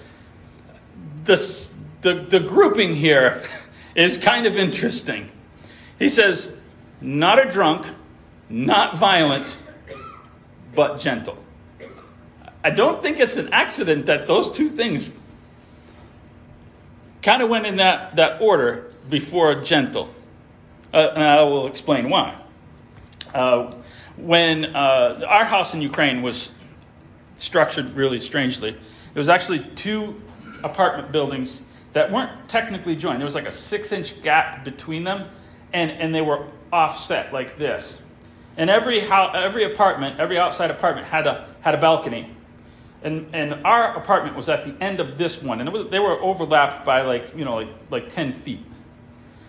this, 1.24 1.76
the, 2.02 2.14
the 2.14 2.40
grouping 2.40 2.94
here 2.94 3.42
is 3.94 4.18
kind 4.18 4.46
of 4.46 4.56
interesting. 4.56 5.30
He 5.98 6.08
says, 6.08 6.54
not 7.00 7.44
a 7.44 7.50
drunk, 7.50 7.86
not 8.48 8.96
violent, 8.96 9.56
but 10.74 10.98
gentle. 10.98 11.38
I 12.62 12.70
don't 12.70 13.02
think 13.02 13.20
it's 13.20 13.36
an 13.36 13.52
accident 13.52 14.06
that 14.06 14.26
those 14.26 14.50
two 14.50 14.70
things 14.70 15.12
kind 17.22 17.42
of 17.42 17.48
went 17.48 17.66
in 17.66 17.76
that, 17.76 18.16
that 18.16 18.40
order 18.40 18.90
before 19.08 19.54
gentle. 19.56 20.08
Uh, 20.92 21.10
and 21.14 21.22
I 21.22 21.42
will 21.42 21.66
explain 21.66 22.08
why. 22.08 22.40
Uh, 23.34 23.74
when 24.16 24.64
uh, 24.76 25.24
our 25.26 25.44
house 25.44 25.74
in 25.74 25.82
Ukraine 25.82 26.22
was 26.22 26.50
structured 27.36 27.90
really 27.90 28.20
strangely, 28.20 28.70
it 28.70 29.18
was 29.18 29.28
actually 29.28 29.60
two 29.74 30.20
apartment 30.64 31.12
buildings 31.12 31.62
that 31.92 32.10
weren't 32.10 32.48
technically 32.48 32.96
joined. 32.96 33.20
There 33.20 33.26
was 33.26 33.34
like 33.34 33.46
a 33.46 33.52
six 33.52 33.92
inch 33.92 34.20
gap 34.22 34.64
between 34.64 35.04
them, 35.04 35.28
and, 35.72 35.90
and 35.90 36.14
they 36.14 36.22
were 36.22 36.48
offset 36.72 37.32
like 37.32 37.56
this. 37.56 38.02
And 38.56 38.70
every, 38.70 39.00
house, 39.00 39.34
every 39.36 39.64
apartment, 39.64 40.18
every 40.18 40.38
outside 40.38 40.70
apartment 40.70 41.06
had 41.06 41.26
a, 41.26 41.48
had 41.60 41.74
a 41.74 41.78
balcony 41.78 42.34
and 43.04 43.28
and 43.34 43.54
our 43.66 43.96
apartment 43.96 44.34
was 44.34 44.48
at 44.48 44.64
the 44.64 44.74
end 44.82 44.98
of 44.98 45.16
this 45.18 45.40
one, 45.42 45.60
and 45.60 45.70
was, 45.72 45.88
they 45.90 45.98
were 45.98 46.20
overlapped 46.20 46.84
by 46.84 47.02
like 47.02 47.36
you 47.36 47.44
know 47.44 47.56
like 47.56 47.68
like 47.90 48.08
ten 48.08 48.32
feet, 48.32 48.64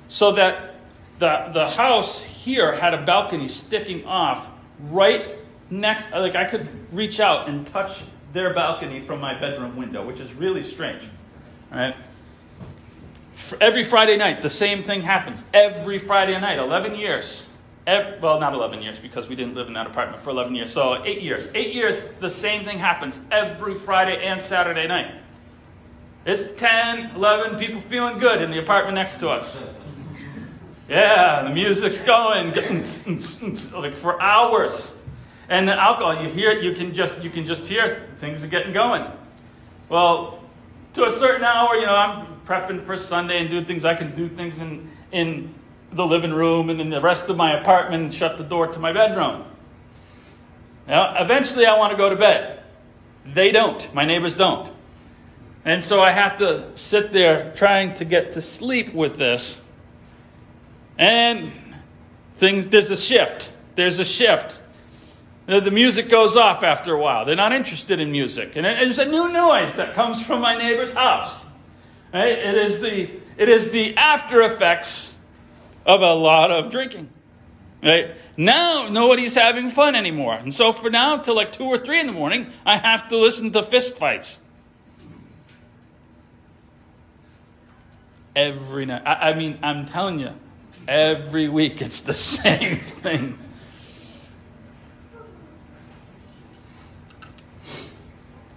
so 0.10 0.34
that 0.34 0.76
the 1.18 1.50
the 1.54 1.68
house 1.68 2.22
here 2.22 2.76
had 2.76 2.94
a 2.94 3.02
balcony 3.04 3.48
sticking 3.48 4.06
off 4.06 4.48
right 4.82 5.40
next. 5.70 6.12
Like 6.12 6.36
I 6.36 6.44
could 6.46 6.68
reach 6.94 7.20
out 7.20 7.48
and 7.48 7.66
touch 7.66 8.04
their 8.36 8.54
balcony 8.54 9.00
from 9.00 9.20
my 9.20 9.34
bedroom 9.34 9.76
window, 9.76 10.06
which 10.06 10.20
is 10.20 10.32
really 10.34 10.62
strange. 10.62 11.10
Right. 11.72 11.96
Every 13.60 13.84
Friday 13.84 14.18
night, 14.18 14.42
the 14.42 14.50
same 14.50 14.84
thing 14.84 15.02
happens. 15.02 15.44
Every 15.54 15.98
Friday 15.98 16.40
night, 16.40 16.60
11 16.60 16.96
years. 16.96 17.48
Every, 17.88 18.20
well, 18.20 18.40
not 18.40 18.54
11 18.54 18.82
years 18.82 19.00
because 19.00 19.28
we 19.28 19.36
didn't 19.36 19.56
live 19.56 19.68
in 19.68 19.74
that 19.74 19.88
apartment 19.88 20.22
for 20.22 20.32
11 20.32 20.54
years. 20.54 20.72
So, 20.72 21.04
eight 21.06 21.22
years. 21.22 21.48
Eight 21.56 21.74
years, 21.74 22.02
the 22.20 22.30
same 22.30 22.64
thing 22.64 22.78
happens 22.78 23.20
every 23.32 23.76
Friday 23.76 24.26
and 24.26 24.42
Saturday 24.42 24.88
night. 24.88 25.16
It's 26.26 26.52
10, 26.60 27.16
11 27.16 27.58
people 27.58 27.80
feeling 27.82 28.20
good 28.20 28.42
in 28.42 28.52
the 28.52 28.60
apartment 28.60 28.96
next 28.96 29.20
to 29.20 29.30
us. 29.30 29.62
Yeah, 30.90 31.44
the 31.44 31.52
music's 31.52 32.00
going 32.00 32.54
like 33.82 33.96
for 33.96 34.22
hours. 34.22 34.95
And 35.50 35.68
the 35.68 35.74
alcohol, 35.74 36.24
you 36.24 36.30
hear 36.30 36.52
you 36.52 36.74
can 36.74 36.94
just 36.94 37.24
you 37.24 37.30
can 37.30 37.46
just 37.46 37.66
hear 37.68 38.08
things 38.18 38.44
are 38.44 38.48
getting 38.48 38.74
going. 38.74 39.06
Well, 39.90 40.40
to 40.94 41.06
a 41.06 41.20
certain 41.20 41.44
hour, 41.44 41.76
you 41.76 41.86
know, 41.86 41.96
I'm 41.96 42.28
prepping 42.46 42.84
for 42.86 42.98
Sunday 42.98 43.40
and 43.40 43.50
doing 43.50 43.66
things. 43.66 43.86
I 43.86 43.94
can 43.94 44.16
do 44.16 44.28
things 44.28 44.60
in 44.60 44.90
in 45.12 45.54
the 45.92 46.06
living 46.06 46.34
room 46.34 46.70
and 46.70 46.80
then 46.80 46.90
the 46.90 47.02
rest 47.02 47.30
of 47.30 47.38
my 47.38 47.60
apartment 47.60 48.04
and 48.04 48.14
shut 48.14 48.38
the 48.38 48.44
door 48.44 48.68
to 48.68 48.80
my 48.80 48.92
bedroom. 48.92 49.46
Now, 50.88 51.22
eventually, 51.24 51.66
I 51.66 51.78
want 51.78 51.92
to 51.92 51.98
go 51.98 52.10
to 52.10 52.16
bed. 52.16 52.60
They 53.26 53.52
don't. 53.52 53.94
My 53.94 54.06
neighbors 54.06 54.38
don't. 54.38 54.72
And 55.64 55.84
so 55.84 56.02
I 56.02 56.12
have 56.12 56.38
to 56.38 56.78
sit 56.78 57.12
there 57.12 57.52
trying 57.56 57.96
to 57.96 58.06
get 58.06 58.34
to 58.34 58.42
sleep 58.42 58.94
with 58.94 59.18
this. 59.18 59.60
And 60.98 61.52
things, 62.38 62.68
there's 62.68 62.92
a 62.92 62.98
shift. 62.98 63.52
There's 63.74 63.98
a 63.98 64.06
shift. 64.06 64.60
The 65.48 65.70
music 65.70 66.10
goes 66.10 66.36
off 66.36 66.64
after 66.64 66.94
a 66.96 67.00
while. 67.00 67.26
They're 67.26 67.36
not 67.36 67.54
interested 67.54 68.00
in 68.00 68.12
music. 68.12 68.56
And 68.56 68.66
it's 68.66 68.98
a 68.98 69.06
new 69.06 69.32
noise 69.32 69.76
that 69.76 69.94
comes 69.94 70.26
from 70.26 70.42
my 70.42 70.58
neighbor's 70.58 70.92
house. 70.92 71.46
Right? 72.12 72.30
It, 72.30 72.56
is 72.56 72.80
the, 72.80 73.10
it 73.38 73.48
is 73.48 73.70
the 73.70 73.96
after 73.96 74.42
effects 74.42 75.14
of 75.86 76.02
a 76.02 76.14
lot 76.14 76.52
of 76.52 76.72
drinking. 76.72 77.10
Right? 77.84 78.16
Now 78.38 78.90
nobody's 78.90 79.36
having 79.36 79.70
fun 79.70 79.94
anymore. 79.94 80.34
And 80.34 80.52
so 80.52 80.72
for 80.72 80.90
now 80.90 81.18
till 81.18 81.36
like 81.36 81.52
2 81.52 81.64
or 81.64 81.78
3 81.78 82.00
in 82.00 82.08
the 82.08 82.14
morning, 82.14 82.48
I 82.66 82.78
have 82.78 83.08
to 83.10 83.18
listen 83.18 83.52
to 83.52 83.62
fist 83.62 83.98
fights. 83.98 84.42
Every 88.36 88.88
night. 88.88 89.04
I, 89.06 89.30
I 89.30 89.34
mean, 89.36 89.60
I'm 89.62 89.86
telling 89.86 90.20
you, 90.20 90.32
every 90.88 91.48
week 91.48 91.84
it's 91.84 92.02
the 92.02 92.14
same 92.14 92.80
thing. 92.80 93.38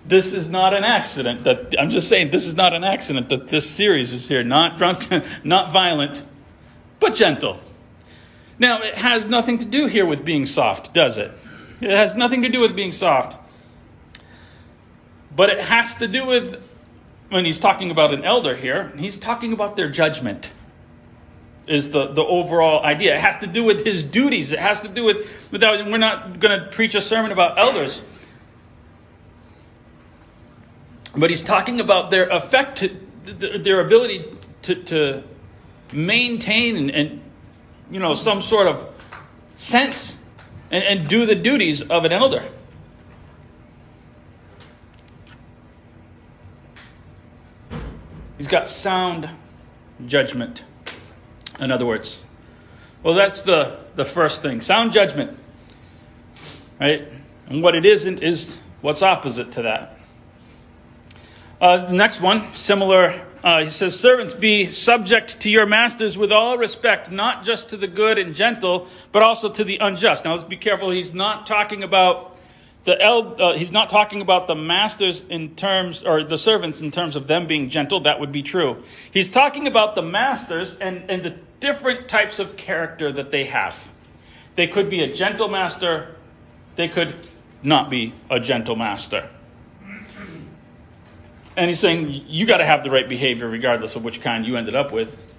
This 0.09 0.33
is 0.33 0.49
not 0.49 0.75
an 0.75 0.85
accident 0.85 1.45
that 1.45 1.75
i'm 1.79 1.91
just 1.91 2.09
saying 2.09 2.31
this 2.31 2.47
is 2.47 2.55
not 2.55 2.75
an 2.75 2.83
accident 2.83 3.29
that 3.29 3.49
this 3.49 3.69
series 3.69 4.13
is 4.13 4.29
here 4.29 4.43
not 4.43 4.79
drunk 4.79 5.07
not 5.45 5.71
violent 5.71 6.23
but 7.01 7.15
gentle. 7.15 7.59
Now, 8.59 8.83
it 8.83 8.95
has 8.95 9.29
nothing 9.29 9.59
to 9.59 9.65
do 9.65 9.87
here 9.87 10.05
with 10.05 10.25
being 10.25 10.47
soft, 10.47 10.93
does 10.93 11.17
it? 11.17 11.31
It 11.81 11.91
has 11.91 12.15
nothing 12.15 12.43
to 12.43 12.49
do 12.49 12.61
with 12.61 12.75
being 12.75 12.93
soft. 12.93 13.37
But 15.35 15.51
it 15.51 15.61
has 15.61 15.95
to 15.97 16.09
do 16.09 16.27
with, 16.27 16.61
when 17.29 17.45
he's 17.45 17.59
talking 17.59 17.91
about 17.91 18.13
an 18.13 18.25
elder 18.25 18.57
here, 18.57 18.93
he's 18.97 19.17
talking 19.17 19.53
about 19.53 19.77
their 19.77 19.89
judgment, 19.89 20.53
is 21.69 21.91
the, 21.91 22.09
the 22.09 22.25
overall 22.25 22.85
idea. 22.85 23.15
It 23.15 23.21
has 23.21 23.37
to 23.39 23.47
do 23.47 23.63
with 23.63 23.85
his 23.85 24.03
duties. 24.03 24.51
It 24.51 24.59
has 24.59 24.81
to 24.81 24.89
do 24.89 25.05
with, 25.05 25.51
without, 25.53 25.87
we're 25.87 25.99
not 25.99 26.41
going 26.41 26.59
to 26.59 26.67
preach 26.67 26.97
a 26.97 27.01
sermon 27.01 27.31
about 27.31 27.59
elders. 27.59 28.03
But 31.17 31.31
he's 31.31 31.43
talking 31.43 31.81
about 31.81 32.11
their 32.11 32.29
effect, 32.29 32.79
to, 32.79 32.89
their 33.25 33.81
ability 33.81 34.25
to, 34.63 34.75
to 34.75 35.23
maintain 35.93 36.77
and, 36.77 36.91
and 36.91 37.21
you 37.91 37.99
know 37.99 38.15
some 38.15 38.43
sort 38.43 38.67
of 38.67 38.87
sense 39.57 40.19
and, 40.71 40.85
and 40.85 41.09
do 41.09 41.27
the 41.27 41.35
duties 41.35 41.83
of 41.83 42.05
an 42.05 42.13
elder. 42.13 42.45
He's 48.37 48.49
got 48.49 48.71
sound 48.71 49.29
judgment. 50.07 50.65
In 51.59 51.73
other 51.73 51.85
words, 51.85 52.23
well, 53.03 53.15
that's 53.15 53.43
the, 53.43 53.81
the 53.97 54.05
first 54.05 54.43
thing 54.43 54.61
sound 54.61 54.93
judgment. 54.93 55.37
Right? 56.81 57.09
And 57.49 57.63
what 57.63 57.75
it 57.75 57.85
isn't 57.85 58.23
is 58.23 58.59
what's 58.81 59.03
opposite 59.03 59.51
to 59.53 59.63
that. 59.63 59.98
Uh, 61.61 61.89
next 61.91 62.21
one, 62.21 62.55
similar 62.55 63.21
uh, 63.43 63.63
he 63.63 63.69
says, 63.69 63.99
Servants, 63.99 64.35
be 64.35 64.67
subject 64.67 65.41
to 65.41 65.51
your 65.51 65.65
masters 65.65 66.19
with 66.19 66.33
all 66.33 66.59
respect, 66.59 67.11
not 67.11 67.45
just 67.45 67.69
to 67.69 67.77
the 67.77 67.87
good 67.87 68.19
and 68.19 68.35
gentle, 68.35 68.89
but 69.13 69.23
also 69.23 69.49
to 69.49 69.63
the 69.63 69.79
unjust. 69.79 70.25
Now, 70.25 70.33
let's 70.33 70.45
be 70.45 70.57
careful. 70.57 70.91
He's 70.91 71.15
not 71.15 71.47
talking 71.47 71.83
about 71.83 72.37
the 72.85 73.01
uh, 73.01 73.57
he's 73.57 73.71
not 73.71 73.91
talking 73.91 74.23
about 74.23 74.47
the 74.47 74.55
masters 74.55 75.23
in 75.29 75.55
terms, 75.55 76.03
or 76.03 76.25
the 76.25 76.39
servants 76.39 76.81
in 76.81 76.91
terms 76.91 77.17
of 77.17 77.27
them 77.27 77.47
being 77.47 77.69
gentle. 77.69 78.01
That 78.01 78.19
would 78.19 78.33
be 78.33 78.43
true. 78.43 78.83
He's 79.13 79.31
talking 79.31 79.67
about 79.67 79.95
the 79.95 80.03
masters 80.03 80.75
and, 80.81 81.09
and 81.09 81.23
the 81.23 81.35
different 81.61 82.09
types 82.09 82.39
of 82.39 82.57
character 82.57 83.13
that 83.13 83.31
they 83.31 83.45
have. 83.45 83.93
They 84.57 84.67
could 84.67 84.91
be 84.91 85.03
a 85.03 85.13
gentle 85.13 85.49
master, 85.49 86.17
they 86.77 86.89
could 86.89 87.15
not 87.63 87.89
be 87.89 88.15
a 88.31 88.41
gentle 88.41 88.75
master. 88.75 89.29
And 91.59 91.69
he's 91.69 91.81
saying 91.81 92.23
you 92.29 92.47
got 92.47 92.59
to 92.59 92.65
have 92.65 92.85
the 92.85 92.91
right 92.91 93.09
behavior 93.09 93.49
regardless 93.49 93.97
of 93.97 94.05
which 94.05 94.21
kind 94.21 94.47
you 94.47 94.57
ended 94.57 94.77
up 94.77 94.93
with. 94.93 95.35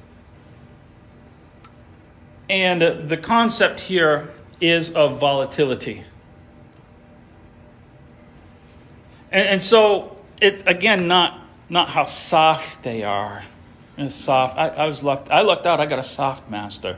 And 2.50 3.10
the 3.10 3.16
concept 3.16 3.80
here 3.80 4.34
is 4.60 4.92
of 4.92 5.18
volatility. 5.18 6.04
And, 9.32 9.48
and 9.48 9.64
so 9.64 10.18
it's 10.42 10.62
again 10.64 11.08
not 11.08 11.40
not 11.70 11.88
how 11.88 12.04
soft 12.04 12.84
they 12.84 13.04
are. 13.04 13.42
It's 13.98 14.14
soft. 14.14 14.58
I, 14.58 14.68
I, 14.70 14.86
was 14.88 15.02
lucked. 15.02 15.30
I 15.30 15.42
lucked 15.42 15.66
out. 15.66 15.80
I 15.80 15.86
got 15.86 16.00
a 16.00 16.04
soft 16.04 16.50
master. 16.50 16.98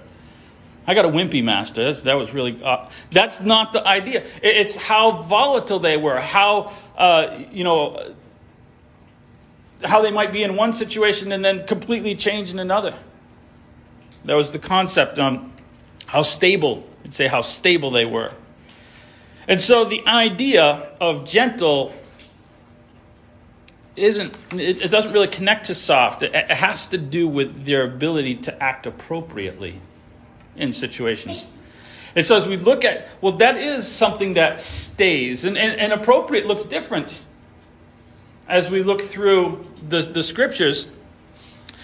I 0.88 0.96
got 0.96 1.06
a 1.06 1.10
wimpy 1.10 1.44
master. 1.44 1.84
That's, 1.84 2.02
that 2.02 2.16
was 2.16 2.34
really. 2.34 2.60
Uh, 2.64 2.90
that's 3.12 3.40
not 3.40 3.72
the 3.72 3.86
idea. 3.86 4.22
It, 4.22 4.56
it's 4.56 4.76
how 4.76 5.12
volatile 5.12 5.78
they 5.78 5.98
were. 5.98 6.20
How 6.20 6.74
uh, 6.98 7.40
you 7.52 7.64
know 7.64 8.16
how 9.84 10.02
they 10.02 10.12
might 10.12 10.32
be 10.32 10.44
in 10.44 10.56
one 10.56 10.74
situation 10.74 11.32
and 11.32 11.44
then 11.44 11.66
completely 11.66 12.16
change 12.16 12.52
in 12.52 12.60
another. 12.60 12.96
That 14.26 14.36
was 14.36 14.52
the 14.52 14.60
concept 14.60 15.20
on 15.20 15.52
how 16.06 16.22
stable. 16.24 16.88
You'd 17.04 17.14
say 17.14 17.28
how 17.28 17.42
stable 17.42 17.92
they 17.92 18.06
were. 18.06 18.32
And 19.48 19.60
so 19.60 19.86
the 19.86 20.06
idea 20.08 20.90
of 21.00 21.26
gentle 21.26 21.94
isn't 23.96 24.34
it, 24.54 24.90
doesn't 24.90 25.12
really 25.12 25.28
connect 25.28 25.66
to 25.66 25.76
soft 25.76 26.24
it, 26.24 26.34
it, 26.34 26.50
has 26.50 26.88
to 26.88 26.98
do 26.98 27.28
with 27.28 27.66
their 27.66 27.84
ability 27.84 28.36
to 28.36 28.64
act 28.64 28.88
appropriately 28.88 29.82
in 30.56 30.72
situations 30.72 31.46
and 32.16 32.26
so 32.26 32.38
as 32.38 32.48
we 32.48 32.56
look 32.56 32.86
at 32.86 33.10
well 33.20 33.34
that 33.34 33.58
is 33.58 33.86
something 33.86 34.36
that 34.36 34.62
stays 34.62 35.44
and, 35.44 35.58
and, 35.58 35.80
and 35.80 35.92
appropriate 35.92 36.46
looks 36.46 36.64
different 36.64 37.22
as 38.52 38.70
we 38.70 38.84
look 38.84 39.02
through 39.02 39.66
the, 39.90 40.02
the 40.02 40.22
scriptures 40.22 40.88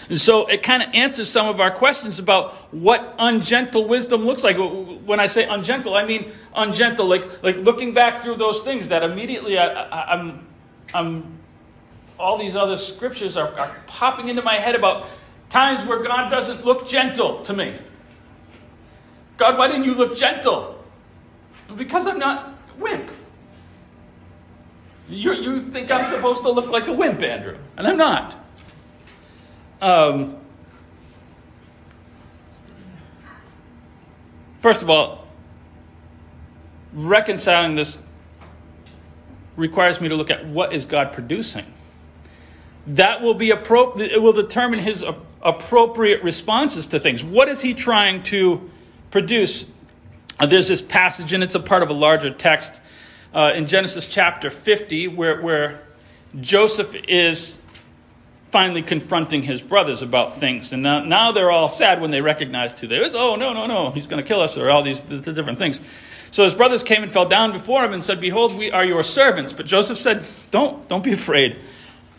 and 0.10 0.20
so 0.20 0.48
it 0.48 0.64
kind 0.64 0.82
of 0.82 0.90
answers 0.94 1.30
some 1.30 1.48
of 1.48 1.60
our 1.60 1.72
questions 1.72 2.18
about 2.18 2.54
what 2.74 3.16
ungentle 3.20 3.86
wisdom 3.88 4.26
looks 4.26 4.44
like. 4.44 4.58
When 4.58 5.20
I 5.20 5.28
say 5.28 5.46
ungentle, 5.46 5.96
I 5.96 6.06
mean 6.06 6.32
ungentle, 6.56 7.08
like, 7.08 7.44
like 7.44 7.58
looking 7.58 7.94
back 7.94 8.22
through 8.22 8.36
those 8.36 8.62
things 8.62 8.88
that 8.88 9.04
immediately 9.04 9.58
I, 9.58 9.66
I, 9.66 10.14
I'm, 10.14 10.48
I'm 10.94 11.38
all 12.18 12.38
these 12.38 12.56
other 12.56 12.78
scriptures 12.78 13.36
are, 13.36 13.52
are 13.60 13.76
popping 13.86 14.30
into 14.30 14.42
my 14.42 14.56
head 14.56 14.76
about 14.76 15.08
times 15.50 15.88
where 15.88 16.02
God 16.02 16.30
doesn't 16.30 16.66
look 16.66 16.88
gentle 16.88 17.44
to 17.44 17.54
me. 17.54 17.78
God, 19.36 19.58
why 19.58 19.68
didn't 19.68 19.84
you 19.84 19.94
look 19.94 20.18
gentle? 20.18 20.84
Because 21.76 22.08
I'm 22.08 22.18
not 22.18 22.58
wimp. 22.80 23.12
You, 25.10 25.34
you 25.34 25.62
think 25.72 25.90
I'm 25.92 26.14
supposed 26.14 26.42
to 26.44 26.52
look 26.52 26.68
like 26.68 26.88
a 26.88 26.94
wimp, 26.94 27.22
Andrew, 27.22 27.58
and 27.78 27.88
I'm 27.88 27.98
not. 27.98 28.36
Um, 29.82 30.38
first 34.62 34.82
of 34.82 34.90
all, 34.90 35.28
reconciling 36.94 37.76
this 37.76 37.98
requires 39.56 40.02
me 40.02 40.10
to 40.10 40.16
look 40.16 40.30
at 40.30 40.46
what 40.46 40.74
is 40.74 40.86
God 40.86 41.14
producing 41.14 41.66
that 42.88 43.22
will 43.22 43.34
be 43.34 43.52
appropriate. 43.52 44.12
It 44.12 44.22
will 44.22 44.34
determine 44.34 44.80
his 44.80 45.04
appropriate 45.42 46.24
responses 46.24 46.88
to 46.88 47.00
things. 47.00 47.24
What 47.24 47.50
is 47.50 47.62
he 47.62 47.74
trying 47.74 48.24
to 48.24 48.70
produce? 49.12 49.66
There's 50.40 50.68
this 50.68 50.82
passage, 50.82 51.34
and 51.34 51.44
it's 51.44 51.56
a 51.56 51.60
part 51.60 51.84
of 51.84 51.90
a 51.90 51.94
larger 51.94 52.32
text 52.32 52.80
uh, 53.38 53.52
in 53.54 53.68
Genesis 53.68 54.08
chapter 54.08 54.50
50, 54.50 55.10
where, 55.10 55.40
where 55.40 55.80
Joseph 56.42 56.96
is 57.08 57.60
finally 58.50 58.82
confronting 58.82 59.44
his 59.44 59.62
brothers 59.62 60.02
about 60.02 60.38
things. 60.38 60.74
And 60.74 60.82
now, 60.82 61.04
now 61.04 61.32
they're 61.32 61.52
all 61.52 61.70
sad 61.70 62.02
when 62.02 62.10
they 62.10 62.20
recognize 62.20 62.78
who 62.80 62.88
they 62.88 62.98
are. 62.98 63.10
Oh, 63.14 63.36
no, 63.36 63.54
no, 63.54 63.68
no, 63.68 63.92
he's 63.92 64.08
going 64.08 64.24
to 64.24 64.28
kill 64.28 64.42
us, 64.42 64.58
or 64.58 64.72
all 64.72 64.82
these 64.82 65.04
the, 65.04 65.18
the 65.18 65.34
different 65.34 65.60
things. 65.60 65.80
So 66.32 66.46
his 66.46 66.56
brothers 66.56 66.82
came 66.82 67.04
and 67.04 67.12
fell 67.12 67.28
down 67.28 67.52
before 67.52 67.86
him 67.86 67.94
and 67.94 68.04
said, 68.04 68.20
Behold, 68.20 68.58
we 68.58 68.72
are 68.72 68.84
your 68.84 69.04
servants. 69.04 69.54
But 69.54 69.68
Joseph 69.68 70.00
said, 70.00 70.26
Don't, 70.50 70.90
don't 70.90 71.04
be 71.04 71.14
afraid. 71.14 71.60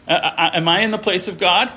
Uh, 0.07 0.13
uh, 0.13 0.51
am 0.55 0.69
I 0.69 0.83
in 0.83 0.93
the 0.93 0.99
place 0.99 1.27
of 1.27 1.37
God? 1.37 1.73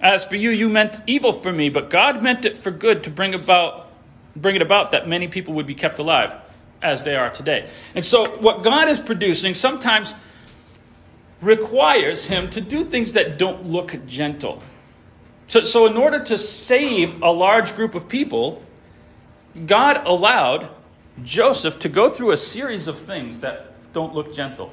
As 0.00 0.24
for 0.24 0.36
you, 0.36 0.50
you 0.50 0.68
meant 0.68 1.00
evil 1.08 1.32
for 1.32 1.52
me, 1.52 1.70
but 1.70 1.90
God 1.90 2.22
meant 2.22 2.44
it 2.44 2.56
for 2.56 2.70
good 2.70 3.02
to 3.04 3.10
bring 3.10 3.34
about 3.34 3.88
bring 4.34 4.56
it 4.56 4.62
about 4.62 4.92
that 4.92 5.06
many 5.06 5.28
people 5.28 5.54
would 5.54 5.66
be 5.66 5.74
kept 5.74 5.98
alive 5.98 6.34
as 6.82 7.02
they 7.02 7.16
are 7.16 7.30
today. 7.30 7.68
And 7.94 8.04
so 8.04 8.36
what 8.38 8.62
God 8.62 8.88
is 8.88 8.98
producing 8.98 9.54
sometimes 9.54 10.14
requires 11.40 12.26
him 12.26 12.50
to 12.50 12.60
do 12.60 12.84
things 12.84 13.12
that 13.12 13.38
don't 13.38 13.66
look 13.66 13.96
gentle. 14.06 14.62
So, 15.48 15.64
so 15.64 15.86
in 15.86 15.96
order 15.96 16.22
to 16.24 16.38
save 16.38 17.22
a 17.22 17.30
large 17.30 17.74
group 17.76 17.94
of 17.94 18.08
people, 18.08 18.62
God 19.66 20.06
allowed 20.06 20.68
Joseph 21.24 21.78
to 21.80 21.88
go 21.88 22.08
through 22.08 22.30
a 22.30 22.36
series 22.36 22.86
of 22.86 22.98
things 22.98 23.40
that 23.40 23.92
don't 23.92 24.14
look 24.14 24.34
gentle 24.34 24.72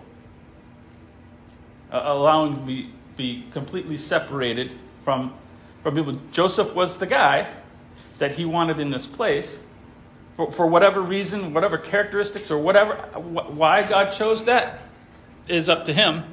uh, 1.91 2.01
allowing 2.05 2.55
to 2.55 2.61
be, 2.61 2.89
be 3.17 3.45
completely 3.51 3.97
separated 3.97 4.71
from, 5.03 5.33
from 5.83 5.95
people. 5.95 6.19
Joseph 6.31 6.73
was 6.73 6.97
the 6.97 7.07
guy 7.07 7.51
that 8.17 8.33
he 8.33 8.45
wanted 8.45 8.79
in 8.79 8.91
this 8.91 9.07
place. 9.07 9.59
For, 10.39 10.49
for 10.53 10.67
whatever 10.67 11.01
reason, 11.01 11.53
whatever 11.53 11.77
characteristics, 11.77 12.49
or 12.49 12.57
whatever, 12.57 12.95
why 12.95 13.85
God 13.85 14.11
chose 14.11 14.45
that 14.45 14.79
is 15.49 15.67
up 15.67 15.83
to 15.83 15.93
him. 15.93 16.23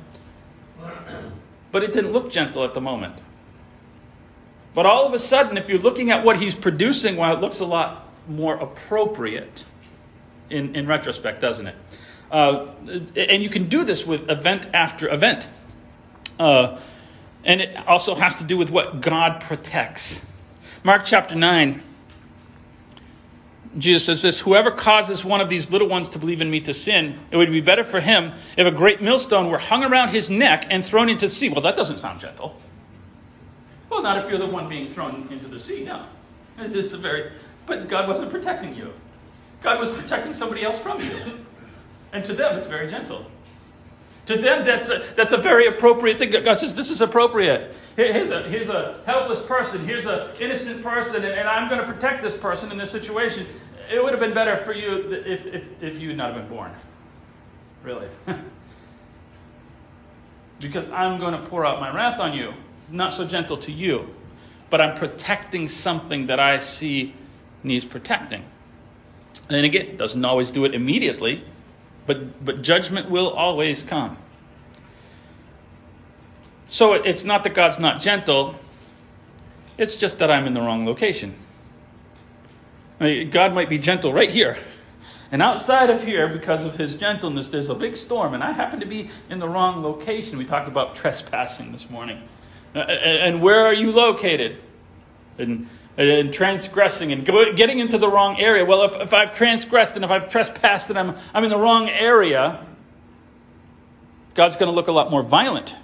But 1.72 1.82
it 1.82 1.92
didn't 1.92 2.12
look 2.12 2.30
gentle 2.30 2.62
at 2.62 2.72
the 2.72 2.80
moment. 2.80 3.16
But 4.74 4.86
all 4.86 5.06
of 5.06 5.12
a 5.12 5.18
sudden, 5.18 5.56
if 5.56 5.68
you're 5.68 5.80
looking 5.80 6.12
at 6.12 6.24
what 6.24 6.38
he's 6.38 6.54
producing, 6.54 7.16
well, 7.16 7.36
it 7.36 7.40
looks 7.40 7.58
a 7.58 7.64
lot 7.64 8.08
more 8.28 8.54
appropriate 8.54 9.64
in, 10.50 10.76
in 10.76 10.86
retrospect, 10.86 11.40
doesn't 11.40 11.66
it? 11.66 11.74
Uh, 12.30 12.66
and 13.16 13.42
you 13.42 13.48
can 13.48 13.68
do 13.68 13.82
this 13.82 14.06
with 14.06 14.30
event 14.30 14.68
after 14.72 15.12
event. 15.12 15.48
Uh, 16.38 16.78
and 17.42 17.60
it 17.60 17.76
also 17.88 18.14
has 18.14 18.36
to 18.36 18.44
do 18.44 18.56
with 18.56 18.70
what 18.70 19.00
God 19.00 19.40
protects. 19.40 20.24
Mark 20.84 21.04
chapter 21.04 21.34
9, 21.34 21.82
Jesus 23.78 24.06
says 24.06 24.22
this 24.22 24.40
Whoever 24.40 24.70
causes 24.70 25.24
one 25.24 25.40
of 25.40 25.48
these 25.48 25.70
little 25.70 25.88
ones 25.88 26.08
to 26.10 26.18
believe 26.18 26.40
in 26.40 26.50
me 26.50 26.60
to 26.60 26.74
sin, 26.74 27.18
it 27.30 27.36
would 27.36 27.50
be 27.50 27.60
better 27.60 27.84
for 27.84 28.00
him 28.00 28.32
if 28.56 28.66
a 28.66 28.70
great 28.70 29.02
millstone 29.02 29.50
were 29.50 29.58
hung 29.58 29.84
around 29.84 30.10
his 30.10 30.30
neck 30.30 30.66
and 30.70 30.84
thrown 30.84 31.08
into 31.08 31.26
the 31.26 31.32
sea. 31.32 31.48
Well, 31.48 31.62
that 31.62 31.76
doesn't 31.76 31.98
sound 31.98 32.20
gentle. 32.20 32.60
Well, 33.90 34.02
not 34.02 34.18
if 34.24 34.30
you're 34.30 34.38
the 34.38 34.46
one 34.46 34.68
being 34.68 34.90
thrown 34.90 35.28
into 35.30 35.46
the 35.46 35.60
sea, 35.60 35.84
no. 35.84 36.06
It's 36.58 36.92
a 36.92 36.98
very, 36.98 37.32
but 37.66 37.88
God 37.88 38.08
wasn't 38.08 38.30
protecting 38.30 38.74
you. 38.74 38.92
God 39.60 39.80
was 39.80 39.90
protecting 39.90 40.34
somebody 40.34 40.64
else 40.64 40.80
from 40.80 41.02
you. 41.02 41.38
And 42.12 42.24
to 42.24 42.32
them, 42.32 42.58
it's 42.58 42.68
very 42.68 42.90
gentle. 42.90 43.26
To 44.26 44.36
them, 44.36 44.64
that's 44.64 44.88
a, 44.88 45.04
that's 45.14 45.32
a 45.32 45.36
very 45.36 45.68
appropriate 45.68 46.18
thing. 46.18 46.30
God 46.30 46.58
says, 46.58 46.74
This 46.74 46.90
is 46.90 47.00
appropriate. 47.00 47.76
Here's 47.94 48.30
a, 48.30 48.42
here's 48.42 48.68
a 48.68 49.00
helpless 49.06 49.40
person. 49.42 49.86
Here's 49.86 50.04
an 50.04 50.30
innocent 50.40 50.82
person, 50.82 51.24
and, 51.24 51.32
and 51.32 51.48
I'm 51.48 51.68
going 51.68 51.80
to 51.80 51.86
protect 51.86 52.22
this 52.22 52.34
person 52.34 52.72
in 52.72 52.78
this 52.78 52.90
situation. 52.90 53.46
It 53.90 54.02
would 54.02 54.12
have 54.12 54.20
been 54.20 54.34
better 54.34 54.56
for 54.56 54.72
you 54.72 55.12
if, 55.12 55.46
if, 55.46 55.64
if 55.82 56.00
you 56.00 56.08
had 56.08 56.16
not 56.16 56.32
have 56.32 56.42
been 56.42 56.48
born. 56.48 56.72
Really. 57.82 58.08
because 60.60 60.88
I'm 60.90 61.20
going 61.20 61.32
to 61.32 61.48
pour 61.48 61.64
out 61.64 61.80
my 61.80 61.94
wrath 61.94 62.18
on 62.20 62.32
you. 62.34 62.54
Not 62.90 63.12
so 63.12 63.24
gentle 63.26 63.56
to 63.58 63.72
you, 63.72 64.14
but 64.70 64.80
I'm 64.80 64.96
protecting 64.96 65.68
something 65.68 66.26
that 66.26 66.40
I 66.40 66.58
see 66.58 67.14
needs 67.62 67.84
protecting. 67.84 68.44
And 69.48 69.64
again, 69.64 69.96
doesn't 69.96 70.24
always 70.24 70.50
do 70.50 70.64
it 70.64 70.74
immediately 70.74 71.44
but, 72.06 72.44
but 72.44 72.62
judgment 72.62 73.10
will 73.10 73.30
always 73.30 73.82
come. 73.82 74.16
So 76.68 76.94
it's 76.94 77.24
not 77.24 77.44
that 77.44 77.54
God's 77.54 77.78
not 77.78 78.00
gentle, 78.00 78.56
it's 79.76 79.96
just 79.96 80.18
that 80.18 80.30
I'm 80.30 80.46
in 80.46 80.54
the 80.54 80.60
wrong 80.60 80.86
location. 80.86 81.34
God 82.98 83.54
might 83.54 83.68
be 83.68 83.78
gentle 83.78 84.12
right 84.12 84.30
here. 84.30 84.56
And 85.32 85.42
outside 85.42 85.90
of 85.90 86.04
here, 86.04 86.28
because 86.28 86.64
of 86.64 86.76
his 86.76 86.94
gentleness, 86.94 87.48
there's 87.48 87.68
a 87.68 87.74
big 87.74 87.96
storm, 87.96 88.32
and 88.32 88.42
I 88.42 88.52
happen 88.52 88.80
to 88.80 88.86
be 88.86 89.10
in 89.28 89.38
the 89.38 89.48
wrong 89.48 89.82
location. 89.82 90.38
We 90.38 90.44
talked 90.44 90.68
about 90.68 90.94
trespassing 90.94 91.72
this 91.72 91.90
morning. 91.90 92.22
Uh, 92.74 92.78
uh, 92.78 92.82
and 92.82 93.42
where 93.42 93.66
are 93.66 93.74
you 93.74 93.90
located? 93.90 94.58
And 95.38 95.68
and 95.98 96.32
transgressing 96.32 97.10
and 97.10 97.24
getting 97.24 97.78
into 97.78 97.98
the 97.98 98.08
wrong 98.08 98.38
area. 98.40 98.64
Well, 98.64 98.84
if, 98.84 98.94
if 99.00 99.14
I've 99.14 99.32
transgressed 99.32 99.96
and 99.96 100.04
if 100.04 100.10
I've 100.10 100.28
trespassed 100.28 100.90
and 100.90 100.98
I'm, 100.98 101.16
I'm 101.32 101.42
in 101.42 101.50
the 101.50 101.58
wrong 101.58 101.88
area, 101.88 102.64
God's 104.34 104.56
going 104.56 104.70
to 104.70 104.74
look 104.74 104.88
a 104.88 104.92
lot 104.92 105.10
more 105.10 105.22
violent. 105.22 105.74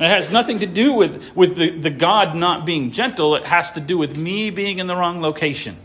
It 0.00 0.08
has 0.08 0.30
nothing 0.30 0.60
to 0.60 0.66
do 0.66 0.94
with, 0.94 1.36
with 1.36 1.56
the, 1.56 1.68
the 1.68 1.90
God 1.90 2.34
not 2.34 2.64
being 2.64 2.90
gentle, 2.90 3.34
it 3.36 3.44
has 3.44 3.70
to 3.72 3.80
do 3.80 3.98
with 3.98 4.16
me 4.16 4.48
being 4.48 4.78
in 4.78 4.86
the 4.86 4.96
wrong 4.96 5.20
location. 5.20 5.76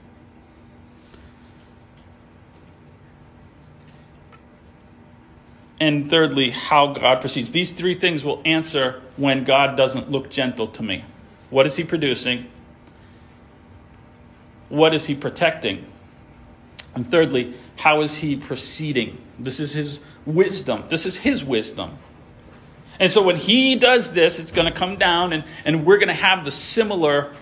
And 5.81 6.09
thirdly, 6.09 6.51
how 6.51 6.93
God 6.93 7.19
proceeds. 7.19 7.51
These 7.51 7.73
three 7.73 7.93
things 7.93 8.23
will 8.23 8.41
answer 8.45 9.01
when 9.17 9.43
God 9.43 9.75
doesn't 9.75 10.09
look 10.09 10.29
gentle 10.29 10.67
to 10.67 10.81
me. 10.81 11.03
What 11.49 11.65
is 11.65 11.75
He 11.75 11.83
producing? 11.83 12.49
What 14.69 14.93
is 14.93 15.07
He 15.07 15.15
protecting? 15.15 15.85
And 16.95 17.11
thirdly, 17.11 17.53
how 17.75 17.99
is 17.99 18.15
He 18.15 18.37
proceeding? 18.37 19.17
This 19.37 19.59
is 19.59 19.73
His 19.73 19.99
wisdom. 20.25 20.85
This 20.87 21.05
is 21.05 21.17
His 21.17 21.43
wisdom. 21.43 21.97
And 22.99 23.11
so 23.11 23.23
when 23.23 23.35
He 23.35 23.75
does 23.75 24.11
this, 24.11 24.39
it's 24.39 24.51
going 24.51 24.71
to 24.71 24.77
come 24.77 24.97
down 24.97 25.33
and, 25.33 25.43
and 25.65 25.85
we're 25.85 25.97
going 25.97 26.07
to 26.07 26.13
have 26.13 26.45
the 26.45 26.51
similar 26.51 27.33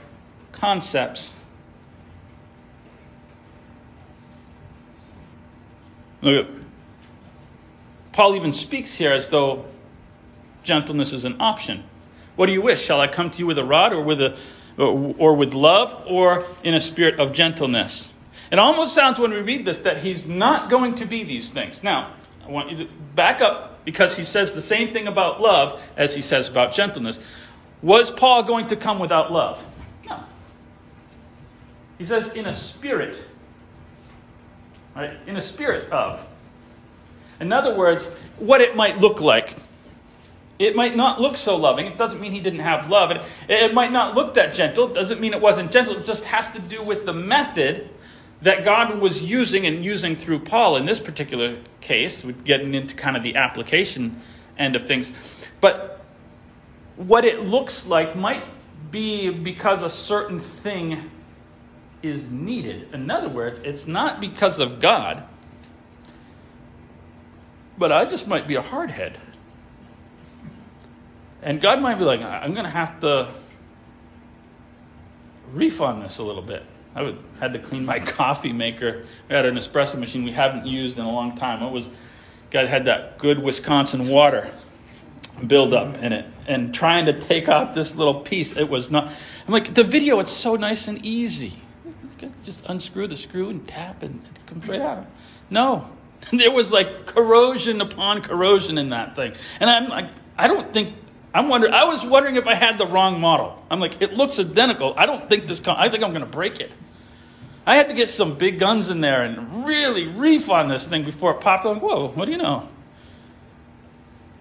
concepts. 0.52 1.34
Look 6.22 6.48
at 6.48 6.63
Paul 8.13 8.36
even 8.36 8.54
speaks 8.54 8.96
here 8.96 9.12
as 9.12 9.28
though 9.28 9.66
gentleness 10.63 11.12
is 11.12 11.26
an 11.26 11.36
option. 11.39 11.84
What 12.36 12.46
do 12.46 12.54
you 12.54 12.62
wish? 12.62 12.82
Shall 12.82 13.02
I 13.02 13.08
come 13.08 13.30
to 13.32 13.39
you 13.39 13.48
with 13.48 13.58
a 13.58 13.63
rod 13.63 13.92
or 13.92 14.02
with 14.02 14.22
a 14.22 14.38
or 14.78 15.36
with 15.36 15.54
love 15.54 16.04
or 16.08 16.46
in 16.63 16.74
a 16.74 16.80
spirit 16.80 17.20
of 17.20 17.34
gentleness? 17.34 18.12
It 18.52 18.60
almost 18.60 18.94
sounds 18.94 19.20
when 19.20 19.32
we 19.32 19.42
read 19.42 19.66
this 19.66 19.80
that 19.80 19.98
he's 19.98 20.26
not 20.26 20.70
going 20.70 20.96
to 20.96 21.06
be 21.06 21.24
these 21.24 21.50
things. 21.50 21.84
Now, 21.84 22.13
I 22.46 22.52
want 22.52 22.72
you 22.72 22.78
to 22.78 22.92
back 23.16 23.42
up 23.42 23.72
because 23.86 24.15
he 24.15 24.24
says 24.24 24.54
the 24.54 24.62
same 24.62 24.93
thing 24.93 25.08
about 25.08 25.41
love 25.41 25.82
as 25.98 26.15
he 26.15 26.22
says 26.22 26.48
about 26.50 26.74
gentleness. 26.74 27.19
Was 27.82 28.10
Paul 28.10 28.43
going 28.43 28.67
to 28.67 28.76
come 28.76 29.00
without 29.00 29.32
love? 29.32 29.63
No. 30.08 30.19
He 31.98 32.06
says 32.06 32.30
in 32.30 32.46
a 32.46 32.54
spirit. 32.54 33.22
Right? 34.96 35.17
In 35.28 35.36
a 35.36 35.41
spirit 35.41 35.91
of. 35.91 36.26
In 37.39 37.52
other 37.52 37.76
words, 37.76 38.08
what 38.38 38.62
it 38.62 38.76
might 38.76 38.98
look 38.98 39.19
like. 39.19 39.56
It 40.60 40.76
might 40.76 40.96
not 40.96 41.19
look 41.19 41.36
so 41.36 41.58
loving. 41.58 41.88
It 41.88 41.98
doesn't 41.98 42.22
mean 42.22 42.32
he 42.32 42.39
didn't 42.39 42.60
have 42.60 42.89
love. 42.89 43.12
It, 43.12 43.22
it 43.50 43.74
might 43.74 43.91
not 43.91 44.15
look 44.15 44.36
that 44.36 44.54
gentle. 44.54 44.88
It 44.88 44.93
doesn't 44.93 45.19
mean 45.19 45.34
it 45.34 45.41
wasn't 45.41 45.72
gentle. 45.72 45.98
It 45.98 46.06
just 46.06 46.26
has 46.26 46.52
to 46.52 46.60
do 46.60 46.82
with 46.82 47.06
the 47.06 47.13
method 47.13 47.89
that 48.43 48.63
God 48.63 48.99
was 48.99 49.23
using 49.23 49.65
and 49.65 49.84
using 49.84 50.15
through 50.15 50.39
Paul 50.39 50.75
in 50.75 50.86
this 50.86 50.99
particular 50.99 51.58
case, 51.82 52.23
getting 52.43 52.75
into 52.75 52.93
kind 52.93 53.17
of 53.17 53.23
the 53.23 53.36
application 53.36 54.21
end 54.58 54.75
of 54.75 54.86
things. 54.86 55.12
But 55.62 56.06
what 56.97 57.25
it 57.25 57.45
looks 57.45 57.88
like 57.88 58.15
might 58.15 58.43
be 58.91 59.29
because 59.29 59.82
a 59.82 59.89
certain 59.89 60.39
thing 60.39 61.10
is 62.01 62.29
needed. 62.29 62.93
In 62.93 63.10
other 63.10 63.29
words, 63.29 63.60
it's 63.62 63.88
not 63.88 64.19
because 64.19 64.60
of 64.60 64.82
God, 64.82 65.23
but 67.77 67.93
I 67.93 68.03
just 68.06 68.27
might 68.27 68.45
be 68.45 68.56
a 68.56 68.62
hardhead. 68.62 69.15
And 71.41 71.62
God 71.62 71.82
might 71.82 71.95
be 71.95 72.03
like, 72.03 72.21
I'm 72.21 72.53
going 72.53 72.65
to 72.65 72.69
have 72.69 72.99
to 73.01 73.29
refund 75.53 76.03
this 76.03 76.17
a 76.17 76.23
little 76.23 76.41
bit. 76.41 76.63
I 76.95 77.01
would, 77.01 77.17
had 77.39 77.53
to 77.53 77.60
clean 77.60 77.86
my 77.86 77.99
coffee 78.19 78.53
maker. 78.53 79.06
We 79.29 79.36
had 79.36 79.45
an 79.45 79.56
espresso 79.56 79.97
machine 79.97 80.23
we 80.23 80.32
haven't 80.32 80.67
used 80.67 80.97
in 80.97 81.06
a 81.06 81.12
long 81.12 81.36
time. 81.36 81.63
It 81.63 81.71
was, 81.71 81.89
God 82.51 82.67
had 82.67 82.86
that 82.86 83.17
good 83.17 83.39
Wisconsin 83.39 84.08
water 84.08 84.49
build 85.45 85.73
up 85.73 85.97
in 85.97 86.13
it. 86.13 86.25
And 86.47 86.73
trying 86.73 87.06
to 87.06 87.19
take 87.19 87.47
off 87.49 87.73
this 87.73 87.95
little 87.95 88.21
piece, 88.21 88.56
it 88.56 88.69
was 88.69 88.91
not. 88.91 89.12
I'm 89.47 89.53
like, 89.53 89.73
the 89.73 89.84
video, 89.84 90.19
it's 90.19 90.32
so 90.32 90.56
nice 90.56 90.88
and 90.88 91.03
easy. 91.06 91.53
Just 92.43 92.65
unscrew 92.65 93.08
the 93.08 93.17
screw 93.17 93.49
and 93.49 93.67
tap, 93.67 94.03
and 94.03 94.21
it 94.25 94.45
comes 94.45 94.67
right 94.67 94.82
out. 94.82 95.06
No, 95.49 95.89
there 96.32 96.51
was 96.51 96.71
like 96.71 97.06
corrosion 97.06 97.82
upon 97.82 98.21
corrosion 98.21 98.77
in 98.77 98.89
that 98.89 99.15
thing. 99.15 99.34
And 99.60 99.69
I'm 99.69 99.89
like, 99.89 100.12
I 100.38 100.47
don't 100.47 100.71
think, 100.73 100.95
I'm 101.34 101.50
wondering, 101.50 101.74
I 101.74 101.86
was 101.86 102.06
wondering 102.06 102.36
if 102.36 102.46
I 102.46 102.54
had 102.54 102.78
the 102.78 102.86
wrong 102.86 103.19
model. 103.19 103.63
I'm 103.72 103.80
like, 103.80 104.02
it 104.02 104.13
looks 104.13 104.39
identical. 104.39 104.93
I 104.96 105.08
don't 105.08 105.28
think 105.28 105.48
this, 105.48 105.62
I 105.67 105.89
think 105.89 106.04
I'm 106.04 106.12
going 106.12 106.26
to 106.26 106.30
break 106.30 106.60
it. 106.60 106.72
I 107.65 107.76
had 107.76 107.89
to 107.89 107.96
get 107.96 108.10
some 108.10 108.36
big 108.38 108.60
guns 108.60 108.89
in 108.89 109.02
there 109.02 109.24
and 109.24 109.65
really 109.65 110.08
reef 110.08 110.50
on 110.50 110.67
this 110.67 110.86
thing 110.86 111.06
before 111.06 111.32
it 111.32 111.41
popped. 111.41 111.65
I'm 111.65 111.76
like, 111.76 111.82
whoa, 111.82 112.10
what 112.10 112.26
do 112.26 112.32
you 112.32 112.38
know? 112.38 112.67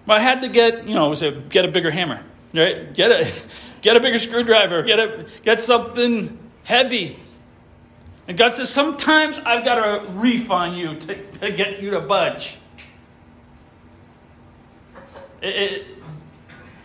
But 0.05 0.17
I 0.17 0.19
had 0.19 0.41
to 0.41 0.49
get, 0.49 0.87
you 0.87 0.93
know, 0.93 1.15
get 1.49 1.65
a 1.65 1.69
bigger 1.69 1.89
hammer, 1.89 2.21
right? 2.53 2.93
Get 2.93 3.11
a, 3.11 3.31
get 3.81 3.95
a 3.95 3.99
bigger 3.99 4.19
screwdriver, 4.19 4.83
get 4.83 4.99
a, 4.99 5.25
get 5.43 5.61
something 5.61 6.37
heavy. 6.63 7.17
And 8.27 8.37
God 8.37 8.53
says, 8.53 8.69
sometimes 8.69 9.39
I've 9.39 9.65
got 9.65 9.75
to 9.75 10.11
reef 10.11 10.51
on 10.51 10.75
you 10.75 10.95
to, 10.95 11.31
to 11.39 11.51
get 11.51 11.81
you 11.81 11.91
to 11.91 12.01
budge. 12.01 12.57
It, 15.41 15.55
it, 15.55 15.87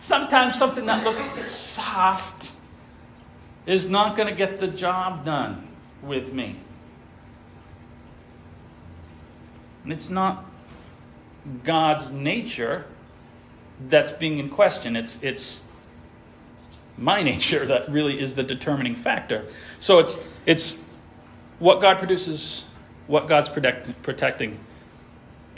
sometimes 0.09 0.55
something 0.55 0.87
that 0.87 1.03
looks 1.03 1.21
soft 1.23 2.51
is 3.67 3.87
not 3.87 4.17
going 4.17 4.27
to 4.27 4.33
get 4.33 4.59
the 4.59 4.67
job 4.67 5.23
done 5.23 5.67
with 6.01 6.33
me. 6.33 6.55
And 9.83 9.93
it's 9.93 10.09
not 10.09 10.45
God's 11.63 12.09
nature 12.09 12.85
that's 13.87 14.09
being 14.09 14.39
in 14.39 14.49
question. 14.49 14.95
It's, 14.95 15.21
it's 15.21 15.61
my 16.97 17.21
nature 17.31 17.67
that 17.67 17.87
really 17.87 18.19
is 18.19 18.33
the 18.33 18.43
determining 18.43 18.95
factor. 18.95 19.45
So 19.79 19.99
it's, 19.99 20.17
it's 20.47 20.75
what 21.59 21.81
God 21.81 21.99
produces, 21.99 22.65
what 23.05 23.27
God's 23.27 23.47
protect, 23.47 24.01
protecting, 24.01 24.57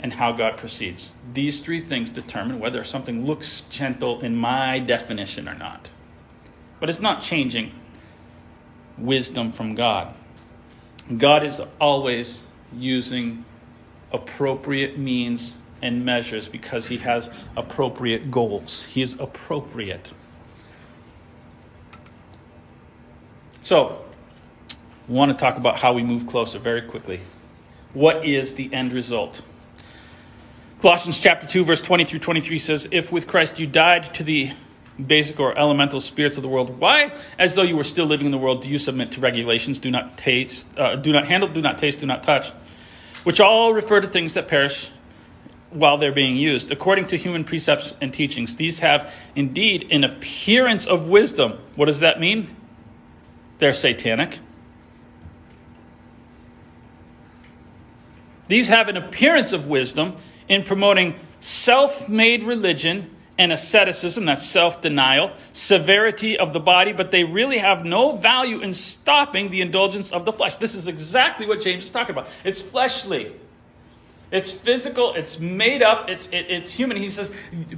and 0.02 0.14
how 0.14 0.32
God 0.32 0.56
proceeds. 0.56 1.12
These 1.32 1.60
three 1.60 1.80
things 1.80 2.10
determine 2.10 2.58
whether 2.58 2.82
something 2.82 3.24
looks 3.24 3.62
gentle 3.62 4.20
in 4.20 4.36
my 4.36 4.80
definition 4.80 5.48
or 5.48 5.54
not. 5.54 5.90
But 6.80 6.90
it's 6.90 7.00
not 7.00 7.22
changing 7.22 7.72
wisdom 8.98 9.52
from 9.52 9.74
God. 9.76 10.14
God 11.16 11.44
is 11.44 11.60
always 11.80 12.42
using 12.76 13.44
appropriate 14.12 14.98
means 14.98 15.56
and 15.80 16.04
measures 16.04 16.48
because 16.48 16.86
he 16.86 16.98
has 16.98 17.30
appropriate 17.56 18.30
goals. 18.30 18.84
He 18.84 19.02
is 19.02 19.18
appropriate. 19.18 20.12
So, 23.62 24.04
want 25.08 25.30
to 25.30 25.36
talk 25.36 25.56
about 25.56 25.78
how 25.78 25.92
we 25.92 26.02
move 26.02 26.26
closer 26.26 26.58
very 26.58 26.82
quickly. 26.82 27.20
What 27.94 28.24
is 28.24 28.54
the 28.54 28.72
end 28.72 28.92
result? 28.92 29.40
Colossians 30.82 31.16
chapter 31.16 31.46
2 31.46 31.62
verse 31.62 31.80
20 31.80 32.04
through 32.04 32.18
23 32.18 32.58
says, 32.58 32.88
"If 32.90 33.12
with 33.12 33.28
Christ 33.28 33.60
you 33.60 33.68
died 33.68 34.12
to 34.14 34.24
the 34.24 34.50
basic 35.06 35.38
or 35.38 35.56
elemental 35.56 36.00
spirits 36.00 36.36
of 36.36 36.42
the 36.42 36.48
world, 36.48 36.80
why 36.80 37.12
as 37.38 37.54
though 37.54 37.62
you 37.62 37.76
were 37.76 37.84
still 37.84 38.04
living 38.04 38.26
in 38.26 38.32
the 38.32 38.38
world 38.38 38.62
do 38.62 38.68
you 38.68 38.80
submit 38.80 39.12
to 39.12 39.20
regulations, 39.20 39.78
do 39.78 39.92
not 39.92 40.18
taste, 40.18 40.66
uh, 40.76 40.96
do 40.96 41.12
not 41.12 41.28
handle, 41.28 41.48
do 41.48 41.60
not 41.60 41.78
taste, 41.78 42.00
do 42.00 42.06
not 42.06 42.24
touch, 42.24 42.50
which 43.22 43.38
all 43.38 43.72
refer 43.72 44.00
to 44.00 44.08
things 44.08 44.34
that 44.34 44.48
perish 44.48 44.90
while 45.70 45.98
they're 45.98 46.10
being 46.10 46.34
used. 46.34 46.72
According 46.72 47.06
to 47.06 47.16
human 47.16 47.44
precepts 47.44 47.94
and 48.00 48.12
teachings, 48.12 48.56
these 48.56 48.80
have 48.80 49.14
indeed 49.36 49.86
an 49.88 50.02
appearance 50.02 50.84
of 50.84 51.08
wisdom. 51.08 51.60
What 51.76 51.86
does 51.86 52.00
that 52.00 52.18
mean? 52.18 52.56
They're 53.60 53.72
satanic. 53.72 54.40
These 58.48 58.66
have 58.66 58.88
an 58.88 58.96
appearance 58.96 59.52
of 59.52 59.68
wisdom 59.68 60.16
in 60.48 60.62
promoting 60.62 61.18
self 61.40 62.08
made 62.08 62.42
religion 62.44 63.10
and 63.38 63.50
asceticism, 63.50 64.26
that's 64.26 64.46
self 64.46 64.80
denial, 64.80 65.32
severity 65.52 66.38
of 66.38 66.52
the 66.52 66.60
body, 66.60 66.92
but 66.92 67.10
they 67.10 67.24
really 67.24 67.58
have 67.58 67.84
no 67.84 68.16
value 68.16 68.60
in 68.60 68.74
stopping 68.74 69.50
the 69.50 69.60
indulgence 69.60 70.12
of 70.12 70.24
the 70.24 70.32
flesh. 70.32 70.56
This 70.56 70.74
is 70.74 70.86
exactly 70.86 71.46
what 71.46 71.60
James 71.60 71.84
is 71.84 71.90
talking 71.90 72.14
about. 72.14 72.28
It's 72.44 72.60
fleshly. 72.60 73.34
It's 74.30 74.50
physical, 74.50 75.12
it's 75.12 75.38
made 75.38 75.82
up, 75.82 76.08
it's, 76.08 76.28
it, 76.28 76.46
it's 76.48 76.70
human. 76.70 76.96
He 76.96 77.10
says 77.10 77.30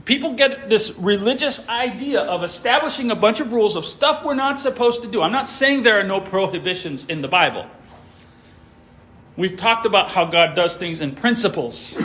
people 0.04 0.34
get 0.34 0.70
this 0.70 0.96
religious 0.96 1.68
idea 1.68 2.20
of 2.20 2.44
establishing 2.44 3.10
a 3.10 3.16
bunch 3.16 3.40
of 3.40 3.52
rules 3.52 3.74
of 3.74 3.84
stuff 3.84 4.24
we're 4.24 4.34
not 4.34 4.60
supposed 4.60 5.02
to 5.02 5.08
do. 5.08 5.20
I'm 5.20 5.32
not 5.32 5.48
saying 5.48 5.82
there 5.82 5.98
are 5.98 6.04
no 6.04 6.20
prohibitions 6.20 7.06
in 7.06 7.22
the 7.22 7.28
Bible. 7.28 7.66
We've 9.36 9.56
talked 9.56 9.84
about 9.84 10.12
how 10.12 10.26
God 10.26 10.54
does 10.54 10.76
things 10.76 11.00
in 11.00 11.16
principles 11.16 11.98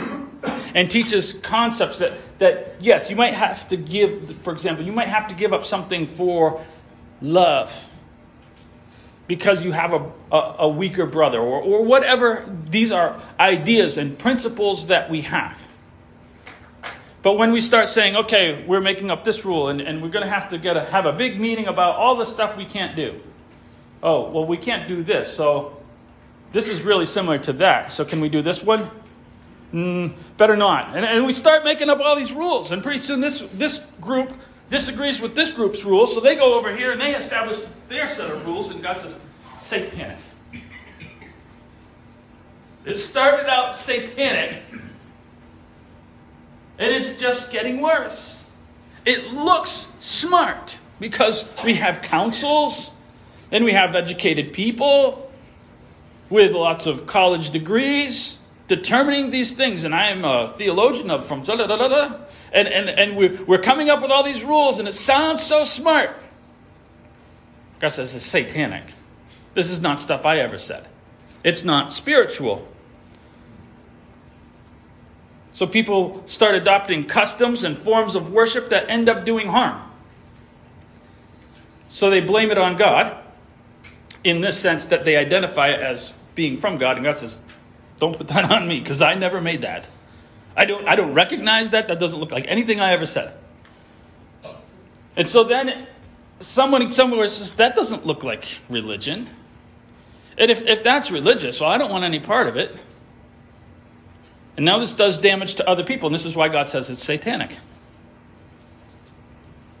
and 0.74 0.90
teaches 0.90 1.32
concepts 1.32 1.98
that, 1.98 2.18
that, 2.38 2.76
yes, 2.80 3.10
you 3.10 3.16
might 3.16 3.34
have 3.34 3.66
to 3.68 3.76
give, 3.76 4.30
for 4.42 4.52
example, 4.52 4.84
you 4.84 4.92
might 4.92 5.08
have 5.08 5.28
to 5.28 5.34
give 5.34 5.52
up 5.52 5.64
something 5.64 6.06
for 6.06 6.64
love. 7.20 7.86
because 9.30 9.64
you 9.64 9.70
have 9.70 9.92
a, 9.92 10.10
a, 10.32 10.54
a 10.58 10.68
weaker 10.68 11.06
brother 11.06 11.38
or, 11.38 11.62
or 11.62 11.84
whatever. 11.84 12.44
These 12.68 12.90
are 12.90 13.22
ideas 13.38 13.96
and 13.96 14.18
principles 14.18 14.88
that 14.88 15.08
we 15.08 15.20
have. 15.20 15.68
But 17.22 17.34
when 17.34 17.52
we 17.52 17.60
start 17.60 17.86
saying, 17.88 18.16
okay, 18.16 18.64
we're 18.64 18.80
making 18.80 19.08
up 19.08 19.22
this 19.22 19.44
rule 19.44 19.68
and, 19.68 19.80
and 19.80 20.02
we're 20.02 20.08
going 20.08 20.24
to 20.24 20.28
have 20.28 20.48
to 20.48 20.58
get 20.58 20.76
a, 20.76 20.82
have 20.82 21.06
a 21.06 21.12
big 21.12 21.40
meeting 21.40 21.68
about 21.68 21.94
all 21.94 22.16
the 22.16 22.24
stuff 22.24 22.56
we 22.56 22.64
can't 22.64 22.96
do. 22.96 23.20
Oh, 24.02 24.28
well, 24.32 24.46
we 24.46 24.56
can't 24.56 24.88
do 24.88 25.04
this. 25.04 25.32
So 25.32 25.80
this 26.50 26.66
is 26.66 26.82
really 26.82 27.06
similar 27.06 27.38
to 27.38 27.52
that. 27.52 27.92
So 27.92 28.04
can 28.04 28.20
we 28.20 28.28
do 28.28 28.42
this 28.42 28.64
one? 28.64 28.90
Mm, 29.72 30.14
better 30.36 30.56
not. 30.56 30.96
And, 30.96 31.04
and 31.04 31.26
we 31.26 31.32
start 31.32 31.64
making 31.64 31.90
up 31.90 32.00
all 32.00 32.16
these 32.16 32.32
rules. 32.32 32.72
And 32.72 32.82
pretty 32.82 32.98
soon 32.98 33.20
this, 33.20 33.40
this 33.54 33.84
group 34.00 34.32
disagrees 34.68 35.20
with 35.20 35.34
this 35.34 35.50
group's 35.50 35.84
rules. 35.84 36.14
So 36.14 36.20
they 36.20 36.34
go 36.34 36.54
over 36.54 36.74
here 36.74 36.92
and 36.92 37.00
they 37.00 37.14
establish 37.14 37.58
their 37.88 38.08
set 38.08 38.30
of 38.30 38.44
rules. 38.44 38.70
And 38.70 38.82
God 38.82 38.98
says, 38.98 39.14
satanic. 39.60 40.18
It 42.84 42.98
started 42.98 43.48
out 43.48 43.74
satanic 43.74 44.62
and 46.80 46.94
it's 46.94 47.20
just 47.20 47.52
getting 47.52 47.82
worse. 47.82 48.42
It 49.04 49.34
looks 49.34 49.86
smart 50.00 50.78
because 50.98 51.44
we 51.62 51.74
have 51.74 52.00
councils 52.00 52.90
and 53.52 53.64
we 53.64 53.72
have 53.72 53.94
educated 53.94 54.52
people 54.54 55.30
with 56.30 56.52
lots 56.52 56.86
of 56.86 57.06
college 57.06 57.50
degrees 57.50 58.38
determining 58.70 59.32
these 59.32 59.52
things. 59.52 59.82
And 59.82 59.92
I 59.92 60.10
am 60.10 60.24
a 60.24 60.54
theologian 60.56 61.10
of 61.10 61.26
from. 61.26 61.42
And, 62.52 62.68
and, 62.68 62.88
and 62.88 63.16
we're, 63.16 63.44
we're 63.44 63.58
coming 63.58 63.90
up 63.90 64.00
with 64.00 64.12
all 64.12 64.22
these 64.22 64.44
rules 64.44 64.78
and 64.78 64.86
it 64.86 64.92
sounds 64.92 65.42
so 65.42 65.64
smart. 65.64 66.16
God 67.80 67.88
says 67.88 68.14
it's 68.14 68.24
satanic. 68.24 68.84
This 69.54 69.70
is 69.70 69.80
not 69.80 70.00
stuff 70.00 70.24
I 70.24 70.38
ever 70.38 70.56
said. 70.56 70.86
It's 71.42 71.64
not 71.64 71.92
spiritual. 71.92 72.68
So 75.52 75.66
people 75.66 76.22
start 76.26 76.54
adopting 76.54 77.06
customs 77.06 77.64
and 77.64 77.76
forms 77.76 78.14
of 78.14 78.30
worship 78.30 78.68
that 78.68 78.88
end 78.88 79.08
up 79.08 79.24
doing 79.24 79.48
harm. 79.48 79.82
So 81.88 82.08
they 82.08 82.20
blame 82.20 82.52
it 82.52 82.58
on 82.58 82.76
God 82.76 83.16
in 84.22 84.42
this 84.42 84.60
sense 84.60 84.84
that 84.84 85.04
they 85.04 85.16
identify 85.16 85.70
it 85.70 85.80
as 85.80 86.14
being 86.36 86.56
from 86.56 86.78
God. 86.78 86.98
And 86.98 87.04
God 87.04 87.18
says, 87.18 87.40
Don't 88.00 88.16
put 88.16 88.26
that 88.28 88.50
on 88.50 88.66
me 88.66 88.80
because 88.80 89.00
I 89.00 89.14
never 89.14 89.40
made 89.40 89.60
that. 89.60 89.88
I 90.56 90.64
don't, 90.64 90.88
I 90.88 90.96
don't 90.96 91.14
recognize 91.14 91.70
that. 91.70 91.86
That 91.86 92.00
doesn't 92.00 92.18
look 92.18 92.32
like 92.32 92.46
anything 92.48 92.80
I 92.80 92.92
ever 92.92 93.06
said. 93.06 93.32
And 95.16 95.28
so 95.28 95.44
then 95.44 95.86
someone 96.40 96.90
somewhere 96.90 97.28
says, 97.28 97.54
That 97.54 97.76
doesn't 97.76 98.04
look 98.04 98.24
like 98.24 98.58
religion. 98.68 99.28
And 100.36 100.50
if, 100.50 100.62
if 100.62 100.82
that's 100.82 101.10
religious, 101.10 101.60
well, 101.60 101.70
I 101.70 101.78
don't 101.78 101.90
want 101.90 102.02
any 102.02 102.18
part 102.18 102.48
of 102.48 102.56
it. 102.56 102.74
And 104.56 104.64
now 104.64 104.78
this 104.78 104.94
does 104.94 105.18
damage 105.18 105.56
to 105.56 105.68
other 105.68 105.84
people, 105.84 106.08
and 106.08 106.14
this 106.14 106.24
is 106.24 106.34
why 106.34 106.48
God 106.48 106.68
says 106.68 106.90
it's 106.90 107.04
satanic. 107.04 107.56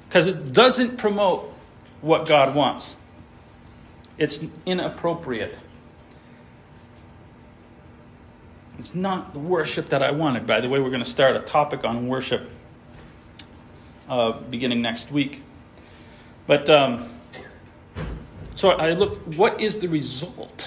Because 0.08 0.26
it 0.26 0.52
doesn't 0.52 0.98
promote 0.98 1.52
what 2.00 2.28
God 2.28 2.54
wants, 2.54 2.96
it's 4.18 4.44
inappropriate. 4.66 5.56
It's 8.80 8.94
not 8.94 9.34
the 9.34 9.38
worship 9.38 9.90
that 9.90 10.02
I 10.02 10.10
wanted. 10.10 10.46
By 10.46 10.62
the 10.62 10.68
way, 10.70 10.80
we're 10.80 10.88
going 10.88 11.04
to 11.04 11.10
start 11.10 11.36
a 11.36 11.40
topic 11.40 11.84
on 11.84 12.08
worship 12.08 12.50
uh, 14.08 14.32
beginning 14.32 14.80
next 14.80 15.12
week. 15.12 15.42
But 16.46 16.70
um, 16.70 17.06
so 18.54 18.70
I 18.70 18.92
look, 18.92 19.18
what 19.36 19.60
is 19.60 19.80
the 19.80 19.88
result? 19.88 20.66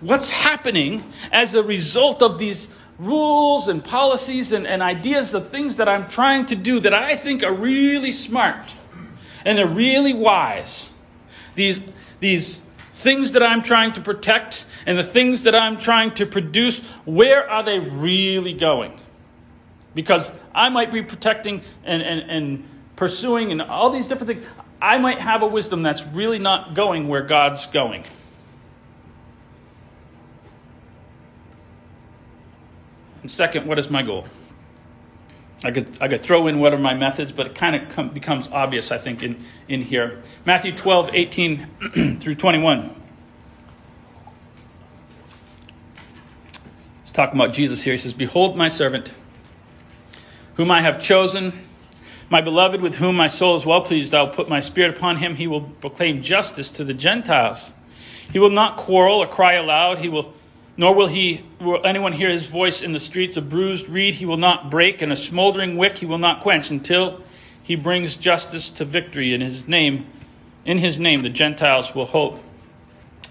What's 0.00 0.30
happening 0.30 1.02
as 1.32 1.56
a 1.56 1.62
result 1.64 2.22
of 2.22 2.38
these 2.38 2.68
rules 2.96 3.66
and 3.66 3.84
policies 3.84 4.52
and, 4.52 4.64
and 4.64 4.80
ideas 4.80 5.34
of 5.34 5.50
things 5.50 5.78
that 5.78 5.88
I'm 5.88 6.06
trying 6.06 6.46
to 6.46 6.54
do 6.54 6.78
that 6.78 6.94
I 6.94 7.16
think 7.16 7.42
are 7.42 7.52
really 7.52 8.12
smart 8.12 8.70
and 9.44 9.58
they're 9.58 9.66
really 9.66 10.14
wise. 10.14 10.92
These, 11.56 11.80
these 12.20 12.62
things 12.98 13.32
that 13.32 13.44
I'm 13.44 13.62
trying 13.62 13.92
to 13.92 14.00
protect 14.00 14.66
and 14.84 14.98
the 14.98 15.04
things 15.04 15.44
that 15.44 15.54
I'm 15.54 15.78
trying 15.78 16.10
to 16.14 16.26
produce, 16.26 16.82
where 17.04 17.48
are 17.48 17.62
they 17.62 17.78
really 17.78 18.52
going? 18.52 19.00
Because 19.94 20.32
I 20.52 20.68
might 20.68 20.92
be 20.92 21.02
protecting 21.02 21.62
and, 21.84 22.02
and, 22.02 22.28
and 22.28 22.68
pursuing 22.96 23.52
and 23.52 23.62
all 23.62 23.90
these 23.90 24.08
different 24.08 24.34
things. 24.34 24.46
I 24.82 24.98
might 24.98 25.20
have 25.20 25.42
a 25.42 25.46
wisdom 25.46 25.84
that's 25.84 26.04
really 26.06 26.40
not 26.40 26.74
going 26.74 27.06
where 27.06 27.22
God's 27.22 27.68
going. 27.68 28.04
And 33.22 33.30
second, 33.30 33.66
what 33.68 33.78
is 33.78 33.88
my 33.88 34.02
goal? 34.02 34.26
I 35.64 35.72
could, 35.72 35.98
I 36.00 36.06
could 36.06 36.22
throw 36.22 36.46
in 36.46 36.60
what 36.60 36.72
are 36.72 36.78
my 36.78 36.94
methods, 36.94 37.32
but 37.32 37.48
it 37.48 37.54
kind 37.54 37.74
of 37.74 37.88
com- 37.88 38.10
becomes 38.10 38.48
obvious, 38.48 38.92
I 38.92 38.98
think, 38.98 39.22
in, 39.22 39.44
in 39.66 39.82
here. 39.82 40.20
Matthew 40.44 40.72
12, 40.72 41.10
18 41.14 42.16
through 42.20 42.36
21. 42.36 42.94
He's 47.02 47.12
talking 47.12 47.40
about 47.40 47.52
Jesus 47.52 47.82
here. 47.82 47.92
He 47.92 47.98
says, 47.98 48.14
Behold 48.14 48.56
my 48.56 48.68
servant, 48.68 49.12
whom 50.54 50.70
I 50.70 50.80
have 50.80 51.00
chosen, 51.00 51.52
my 52.30 52.40
beloved, 52.40 52.80
with 52.80 52.96
whom 52.96 53.16
my 53.16 53.26
soul 53.26 53.56
is 53.56 53.66
well 53.66 53.80
pleased. 53.80 54.14
I 54.14 54.22
will 54.22 54.30
put 54.30 54.48
my 54.48 54.60
spirit 54.60 54.96
upon 54.96 55.16
him. 55.16 55.34
He 55.34 55.48
will 55.48 55.62
proclaim 55.62 56.22
justice 56.22 56.70
to 56.72 56.84
the 56.84 56.94
Gentiles. 56.94 57.72
He 58.30 58.38
will 58.38 58.50
not 58.50 58.76
quarrel 58.76 59.16
or 59.18 59.26
cry 59.26 59.54
aloud. 59.54 59.98
He 59.98 60.08
will 60.08 60.34
nor 60.78 60.94
will 60.94 61.08
he 61.08 61.42
will 61.60 61.84
anyone 61.84 62.12
hear 62.12 62.30
his 62.30 62.46
voice 62.46 62.82
in 62.82 62.92
the 62.92 63.00
streets. 63.00 63.36
A 63.36 63.42
bruised 63.42 63.88
reed 63.88 64.14
he 64.14 64.24
will 64.24 64.38
not 64.38 64.70
break, 64.70 65.02
and 65.02 65.12
a 65.12 65.16
smoldering 65.16 65.76
wick 65.76 65.98
he 65.98 66.06
will 66.06 66.18
not 66.18 66.40
quench 66.40 66.70
until 66.70 67.20
he 67.60 67.74
brings 67.74 68.16
justice 68.16 68.70
to 68.70 68.84
victory 68.84 69.34
in 69.34 69.40
his 69.40 69.66
name. 69.66 70.06
In 70.64 70.78
his 70.78 70.98
name, 70.98 71.22
the 71.22 71.30
Gentiles 71.30 71.94
will 71.94 72.06
hope. 72.06 72.40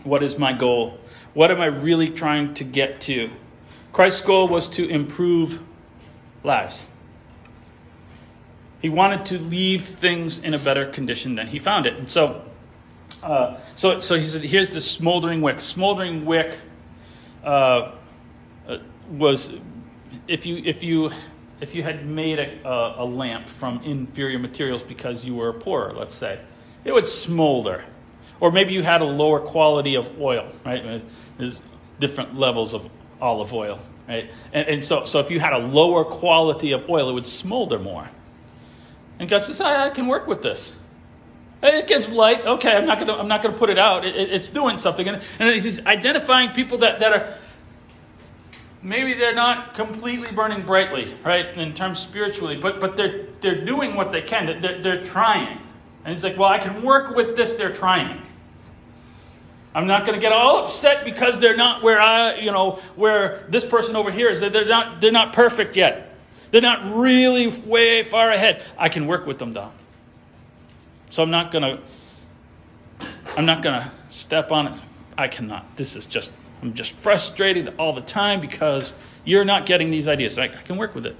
What 0.04 0.22
is 0.22 0.38
my 0.38 0.52
goal? 0.52 1.00
What 1.34 1.50
am 1.50 1.62
I 1.62 1.68
really 1.68 2.10
trying 2.10 2.54
to 2.56 2.66
get 2.66 3.00
to? 3.02 3.30
Christ's 3.94 4.22
goal 4.22 4.50
was 4.50 4.68
to 4.70 4.88
improve 4.88 5.64
lives. 6.44 6.86
He 8.82 8.90
wanted 8.90 9.26
to 9.28 9.40
leave 9.40 9.86
things 9.86 10.40
in 10.40 10.54
a 10.54 10.60
better 10.60 10.86
condition 10.86 11.36
than 11.36 11.48
he 11.48 11.60
found 11.60 11.86
it. 11.86 11.96
And 11.96 12.10
so, 12.10 12.44
uh, 13.24 13.58
so, 13.76 14.02
so 14.02 14.16
he 14.16 14.24
said, 14.24 14.44
here's 14.44 14.72
this 14.72 14.90
smoldering 14.90 15.42
wick. 15.42 15.60
Smoldering 15.60 16.26
wick 16.26 16.60
uh, 17.44 17.92
was 19.10 19.54
if 20.28 20.46
you 20.46 20.58
if 20.58 20.84
you 20.84 21.12
if 21.60 21.74
you 21.74 21.84
had 21.84 22.06
made 22.06 22.40
a, 22.40 22.68
a, 22.68 23.04
a, 23.04 23.06
lamp 23.06 23.48
from 23.48 23.82
inferior 23.84 24.38
materials 24.38 24.84
because 24.84 25.26
you 25.26 25.34
were 25.34 25.52
poorer, 25.54 25.92
let's 25.92 26.14
say, 26.14 26.40
it 26.84 26.92
would 26.92 27.08
smolder. 27.08 27.84
Or 28.40 28.52
maybe 28.52 28.74
you 28.74 28.84
had 28.84 29.02
a 29.02 29.06
lower 29.06 29.40
quality 29.40 29.96
of 29.96 30.22
oil, 30.22 30.52
right? 30.64 30.86
Uh, 30.86 31.00
there's 31.40 31.60
different 32.00 32.36
levels 32.36 32.76
of 32.76 32.88
olive 33.20 33.54
oil, 33.54 33.80
right? 34.08 34.30
And, 34.54 34.68
and 34.68 34.86
so, 34.86 35.06
so 35.06 35.20
if 35.20 35.32
you 35.32 35.40
had 35.40 35.54
a 35.54 35.58
lower 35.58 36.04
quality 36.04 36.74
of 36.74 36.88
oil, 36.90 37.10
it 37.10 37.14
would 37.14 37.26
smolder 37.26 37.80
more. 37.80 38.08
And 39.18 39.28
God 39.28 39.40
says, 39.40 39.60
I, 39.60 39.88
I 39.88 39.90
can 39.90 40.06
work 40.06 40.28
with 40.28 40.44
this. 40.44 40.76
It 41.62 41.88
gives 41.88 42.12
light. 42.12 42.46
Okay, 42.46 42.76
I'm 42.76 42.86
not 42.86 43.00
to 43.00 43.14
I'm 43.14 43.28
not 43.28 43.42
to 43.44 43.52
put 43.52 43.70
it 43.70 43.80
out. 43.80 44.06
It, 44.06 44.16
it, 44.16 44.32
it's 44.32 44.48
doing 44.48 44.78
something, 44.78 45.08
and, 45.08 45.22
and 45.40 45.50
he's 45.56 45.86
identifying 45.86 46.52
people 46.52 46.78
that, 46.80 47.00
that 47.00 47.14
are 47.14 47.38
maybe 48.84 49.14
they're 49.14 49.34
not 49.34 49.74
completely 49.74 50.32
burning 50.34 50.66
brightly, 50.66 51.14
right, 51.24 51.46
in 51.58 51.74
terms 51.74 52.00
spiritually, 52.00 52.58
but 52.58 52.80
but 52.80 52.96
they're 52.96 53.26
they're 53.42 53.66
doing 53.66 53.96
what 53.96 54.12
they 54.12 54.22
can. 54.22 54.62
They're, 54.62 54.82
they're 54.82 55.04
trying, 55.04 55.60
and 56.06 56.14
he's 56.14 56.24
like, 56.24 56.38
well, 56.38 56.50
I 56.50 56.60
can 56.60 56.84
work 56.84 57.16
with 57.16 57.36
this. 57.36 57.54
They're 57.54 57.74
trying. 57.74 58.22
I'm 59.74 59.86
not 59.86 60.08
going 60.08 60.16
to 60.16 60.22
get 60.22 60.32
all 60.32 60.66
upset 60.66 61.06
because 61.06 61.40
they're 61.40 61.56
not 61.56 61.84
where 61.84 62.00
I, 62.00 62.36
you 62.38 62.52
know, 62.52 62.80
where 62.96 63.46
this 63.50 63.64
person 63.66 63.96
over 63.96 64.10
here 64.10 64.28
is. 64.30 64.40
They're 64.40 64.66
not 64.66 65.02
they're 65.02 65.12
not 65.12 65.34
perfect 65.34 65.76
yet. 65.76 66.16
They're 66.52 66.62
not 66.62 66.96
really 66.96 67.48
way 67.48 68.04
far 68.04 68.30
ahead. 68.30 68.64
I 68.78 68.90
can 68.90 69.08
work 69.08 69.26
with 69.26 69.40
them 69.40 69.52
though. 69.52 69.72
So 71.10 71.24
I'm 71.24 71.32
not 71.32 71.52
gonna 71.52 71.80
I'm 73.36 73.46
not 73.46 73.62
gonna 73.62 73.92
step 74.10 74.52
on 74.52 74.68
it. 74.68 74.82
I 75.18 75.28
cannot. 75.28 75.76
This 75.78 75.96
is 75.96 76.06
just 76.06 76.32
I'm 76.62 76.74
just 76.74 76.96
frustrated 76.96 77.74
all 77.78 77.94
the 77.94 78.02
time 78.02 78.42
because 78.42 78.94
you're 79.26 79.46
not 79.46 79.66
getting 79.66 79.92
these 79.92 80.08
ideas. 80.08 80.38
I, 80.38 80.46
I 80.46 80.62
can 80.64 80.78
work 80.78 80.96
with 80.96 81.06
it. 81.06 81.16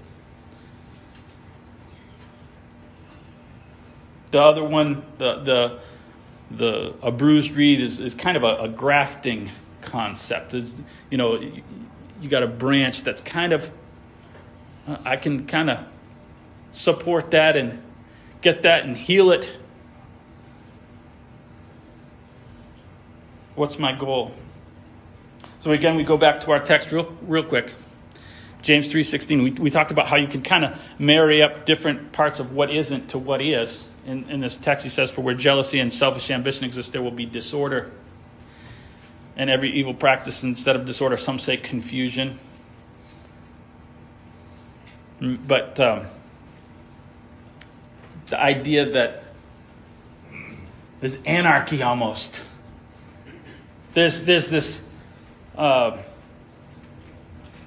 The 4.32 4.42
other 4.42 4.64
one, 4.64 5.04
the 5.18 5.40
the 5.40 5.80
the 6.50 6.94
a 7.02 7.12
bruised 7.12 7.56
reed 7.56 7.82
is, 7.82 8.00
is 8.00 8.16
kind 8.16 8.38
of 8.38 8.44
a, 8.44 8.64
a 8.64 8.68
grafting 8.68 9.50
concept. 9.82 10.54
Is 10.54 10.82
you 11.10 11.18
know 11.18 11.40
you, 11.40 11.64
you 12.22 12.30
got 12.30 12.44
a 12.44 12.48
branch 12.48 13.04
that's 13.04 13.22
kind 13.22 13.54
of 13.54 13.72
I 15.06 15.18
can 15.18 15.46
kind 15.46 15.70
of 15.70 15.86
support 16.72 17.32
that 17.32 17.56
and 17.58 17.82
get 18.42 18.64
that 18.64 18.86
and 18.86 18.96
heal 18.96 19.32
it 19.32 19.58
What's 23.58 23.80
my 23.80 23.92
goal? 23.92 24.34
So 25.62 25.72
again, 25.72 25.96
we 25.96 26.04
go 26.04 26.16
back 26.16 26.42
to 26.42 26.52
our 26.52 26.60
text 26.60 26.92
real, 26.92 27.12
real 27.24 27.42
quick. 27.44 27.74
James 28.62 28.94
3.16, 28.94 29.44
we, 29.44 29.50
we 29.50 29.72
talked 29.72 29.90
about 29.90 30.06
how 30.06 30.16
you 30.16 30.28
can 30.28 30.44
kind 30.44 30.64
of 30.64 30.80
marry 31.00 31.42
up 31.42 31.66
different 31.66 32.12
parts 32.12 32.40
of 32.40 32.54
what 32.54 32.70
isn't 32.70 33.10
to 33.10 33.18
what 33.18 33.42
is. 33.42 33.90
In, 34.06 34.30
in 34.30 34.42
this 34.42 34.58
text, 34.58 34.84
he 34.84 34.90
says, 34.90 35.10
For 35.10 35.22
where 35.22 35.34
jealousy 35.34 35.80
and 35.80 35.92
selfish 35.92 36.30
ambition 36.30 36.66
exist, 36.66 36.94
there 36.94 37.02
will 37.02 37.10
be 37.10 37.26
disorder. 37.26 37.92
And 39.36 39.50
every 39.50 39.72
evil 39.72 39.96
practice, 39.96 40.44
instead 40.44 40.76
of 40.76 40.86
disorder, 40.86 41.18
some 41.18 41.40
say 41.40 41.58
confusion. 41.58 42.38
Mm, 45.20 45.48
but 45.48 45.80
um, 45.80 46.06
the 48.28 48.40
idea 48.40 48.92
that 48.92 49.24
there's 51.00 51.18
anarchy 51.26 51.82
almost. 51.82 52.44
There's, 53.98 54.26
there's 54.26 54.48
this 54.48 54.88
uh, 55.58 55.98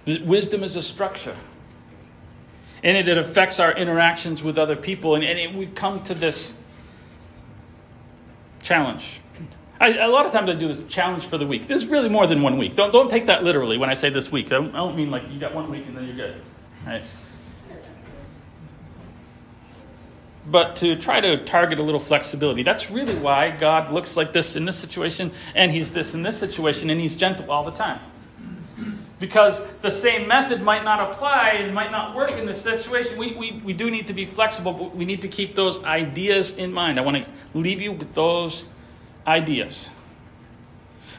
wisdom 0.06 0.62
is 0.62 0.76
a 0.76 0.82
structure. 0.82 1.34
And 2.84 2.96
it, 2.96 3.08
it 3.08 3.18
affects 3.18 3.58
our 3.58 3.72
interactions 3.72 4.40
with 4.40 4.56
other 4.56 4.76
people. 4.76 5.16
And, 5.16 5.24
and 5.24 5.40
it, 5.40 5.52
we 5.52 5.66
come 5.66 6.04
to 6.04 6.14
this 6.14 6.56
challenge. 8.62 9.20
I, 9.80 9.98
a 9.98 10.06
lot 10.06 10.24
of 10.24 10.30
times 10.30 10.48
I 10.48 10.54
do 10.54 10.68
this 10.68 10.84
challenge 10.84 11.26
for 11.26 11.36
the 11.36 11.48
week. 11.48 11.66
There's 11.66 11.86
really 11.86 12.08
more 12.08 12.28
than 12.28 12.42
one 12.42 12.58
week. 12.58 12.76
Don't, 12.76 12.92
don't 12.92 13.10
take 13.10 13.26
that 13.26 13.42
literally 13.42 13.76
when 13.76 13.90
I 13.90 13.94
say 13.94 14.08
this 14.10 14.30
week. 14.30 14.46
I 14.46 14.50
don't, 14.50 14.70
I 14.72 14.78
don't 14.78 14.96
mean 14.96 15.10
like 15.10 15.28
you 15.32 15.40
got 15.40 15.52
one 15.52 15.68
week 15.68 15.84
and 15.88 15.96
then 15.96 16.06
you're 16.06 16.14
good. 16.14 16.40
Right? 16.86 17.02
But 20.50 20.76
to 20.76 20.96
try 20.96 21.20
to 21.20 21.44
target 21.44 21.78
a 21.78 21.82
little 21.82 22.00
flexibility. 22.00 22.62
That's 22.62 22.90
really 22.90 23.14
why 23.14 23.50
God 23.50 23.92
looks 23.92 24.16
like 24.16 24.32
this 24.32 24.56
in 24.56 24.64
this 24.64 24.76
situation, 24.76 25.32
and 25.54 25.70
He's 25.70 25.90
this 25.90 26.14
in 26.14 26.22
this 26.22 26.38
situation, 26.38 26.90
and 26.90 27.00
He's 27.00 27.16
gentle 27.16 27.50
all 27.50 27.64
the 27.64 27.70
time. 27.70 28.00
Because 29.18 29.60
the 29.82 29.90
same 29.90 30.26
method 30.26 30.62
might 30.62 30.82
not 30.82 31.10
apply 31.10 31.50
and 31.58 31.74
might 31.74 31.90
not 31.90 32.16
work 32.16 32.32
in 32.32 32.46
this 32.46 32.62
situation. 32.62 33.18
We, 33.18 33.34
we, 33.34 33.60
we 33.62 33.72
do 33.74 33.90
need 33.90 34.06
to 34.06 34.14
be 34.14 34.24
flexible, 34.24 34.72
but 34.72 34.96
we 34.96 35.04
need 35.04 35.20
to 35.22 35.28
keep 35.28 35.54
those 35.54 35.84
ideas 35.84 36.56
in 36.56 36.72
mind. 36.72 36.98
I 36.98 37.02
want 37.02 37.18
to 37.18 37.30
leave 37.52 37.82
you 37.82 37.92
with 37.92 38.14
those 38.14 38.64
ideas. 39.26 39.90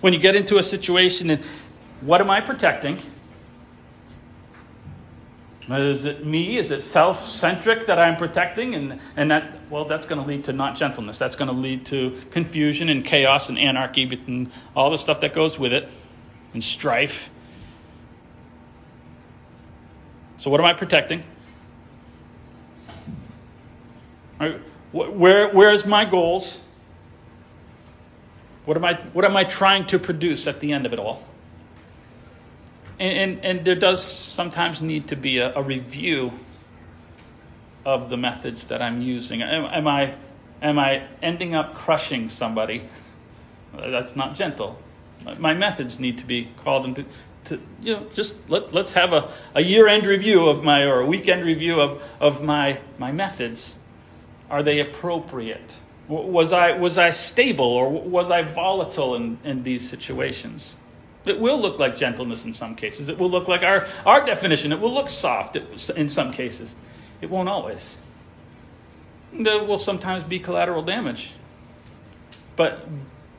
When 0.02 0.14
you 0.14 0.20
get 0.20 0.36
into 0.36 0.58
a 0.58 0.64
situation, 0.64 1.30
and 1.30 1.44
what 2.02 2.22
am 2.22 2.32
I 2.32 2.42
protecting? 2.42 2.98
Is 5.74 6.06
it 6.06 6.26
me? 6.26 6.58
Is 6.58 6.72
it 6.72 6.82
self 6.82 7.28
centric 7.28 7.86
that 7.86 8.00
I'm 8.00 8.18
protecting? 8.18 8.76
And, 8.76 9.00
and 9.16 9.32
that, 9.32 9.70
well, 9.70 9.86
that's 9.86 10.06
going 10.06 10.22
to 10.22 10.28
lead 10.28 10.46
to 10.46 10.54
not 10.54 10.76
gentleness. 10.76 11.18
That's 11.18 11.36
going 11.36 11.48
to 11.48 11.56
lead 11.56 11.86
to 11.88 12.20
confusion 12.32 12.90
and 12.90 13.06
chaos 13.06 13.50
and 13.50 13.58
anarchy 13.58 14.04
and 14.28 14.52
all 14.76 14.90
the 14.90 14.98
stuff 14.98 15.22
that 15.22 15.34
goes 15.34 15.58
with 15.58 15.72
it 15.72 15.88
and 16.54 16.64
strife. 16.64 17.30
So, 20.38 20.50
what 20.50 20.60
am 20.60 20.66
I 20.66 20.74
protecting? 20.74 21.24
Where, 24.92 25.50
where's 25.50 25.86
my 25.86 26.04
goals? 26.06 26.62
What 28.66 28.78
am, 28.78 28.86
I, 28.86 28.96
what 29.14 29.26
am 29.26 29.38
I 29.38 29.44
trying 29.44 29.86
to 29.88 30.00
produce 30.00 30.48
at 30.48 30.60
the 30.60 30.72
end 30.72 30.86
of 30.86 30.94
it 30.94 31.00
all? 31.00 31.24
And, 33.02 33.18
and, 33.18 33.46
and 33.46 33.66
there 33.66 33.76
does 33.76 34.04
sometimes 34.04 34.84
need 34.84 35.08
to 35.08 35.16
be 35.16 35.40
a, 35.40 35.56
a, 35.56 35.64
review 35.64 36.34
of 37.84 38.12
the 38.12 38.18
methods 38.18 38.66
that 38.66 38.80
I'm 38.80 39.02
using. 39.02 39.42
Am, 39.42 39.66
am, 39.66 39.88
I, 39.88 40.14
am 40.62 40.78
I 40.78 41.08
ending 41.20 41.56
up 41.56 41.74
crushing 41.74 42.30
somebody? 42.30 42.88
That's 43.76 44.16
not 44.16 44.36
gentle. 44.36 44.78
My 45.40 45.56
methods 45.56 46.00
need 46.00 46.20
to 46.20 46.26
be 46.26 46.50
called 46.58 46.86
into, 46.86 47.06
to, 47.46 47.60
you 47.82 47.94
know, 47.96 48.06
just 48.14 48.36
let, 48.48 48.72
let's 48.72 48.94
have 48.94 49.14
a, 49.14 49.32
a 49.56 49.64
year 49.64 49.88
end 49.88 50.06
review 50.06 50.48
of 50.48 50.64
my, 50.64 50.84
or 50.84 51.00
a 51.00 51.06
weekend 51.06 51.44
review 51.44 51.82
of, 51.82 52.04
of 52.20 52.44
my, 52.44 52.80
my 53.00 53.12
methods. 53.12 53.78
Are 54.48 54.62
they 54.62 54.80
appropriate? 54.80 55.78
Was 56.08 56.54
I, 56.54 56.74
was 56.74 57.00
I 57.00 57.10
stable 57.10 57.66
or 57.66 57.90
was 57.90 58.30
I 58.30 58.44
volatile 58.44 59.16
in, 59.16 59.40
in 59.44 59.64
these 59.64 59.90
situations? 59.90 60.76
It 61.26 61.40
will 61.40 61.60
look 61.60 61.78
like 61.78 61.96
gentleness 61.96 62.46
in 62.46 62.54
some 62.54 62.76
cases. 62.76 63.10
It 63.10 63.18
will 63.18 63.30
look 63.30 63.48
like 63.48 63.64
our, 63.64 63.86
our 64.06 64.26
definition. 64.26 64.72
It 64.72 64.80
will 64.80 64.94
look 64.94 65.10
soft 65.10 65.56
in 65.56 66.10
some 66.10 66.32
cases. 66.32 66.76
It 67.22 67.30
won't 67.30 67.50
always. 67.50 67.98
There 69.32 69.64
will 69.64 69.80
sometimes 69.80 70.24
be 70.24 70.40
collateral 70.40 70.82
damage. 70.82 71.34
But, 72.56 72.88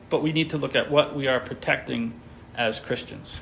but 0.09 0.21
we 0.21 0.31
need 0.31 0.49
to 0.51 0.57
look 0.57 0.75
at 0.75 0.89
what 0.89 1.15
we 1.15 1.27
are 1.27 1.39
protecting 1.39 2.13
as 2.55 2.79
Christians. 2.79 3.37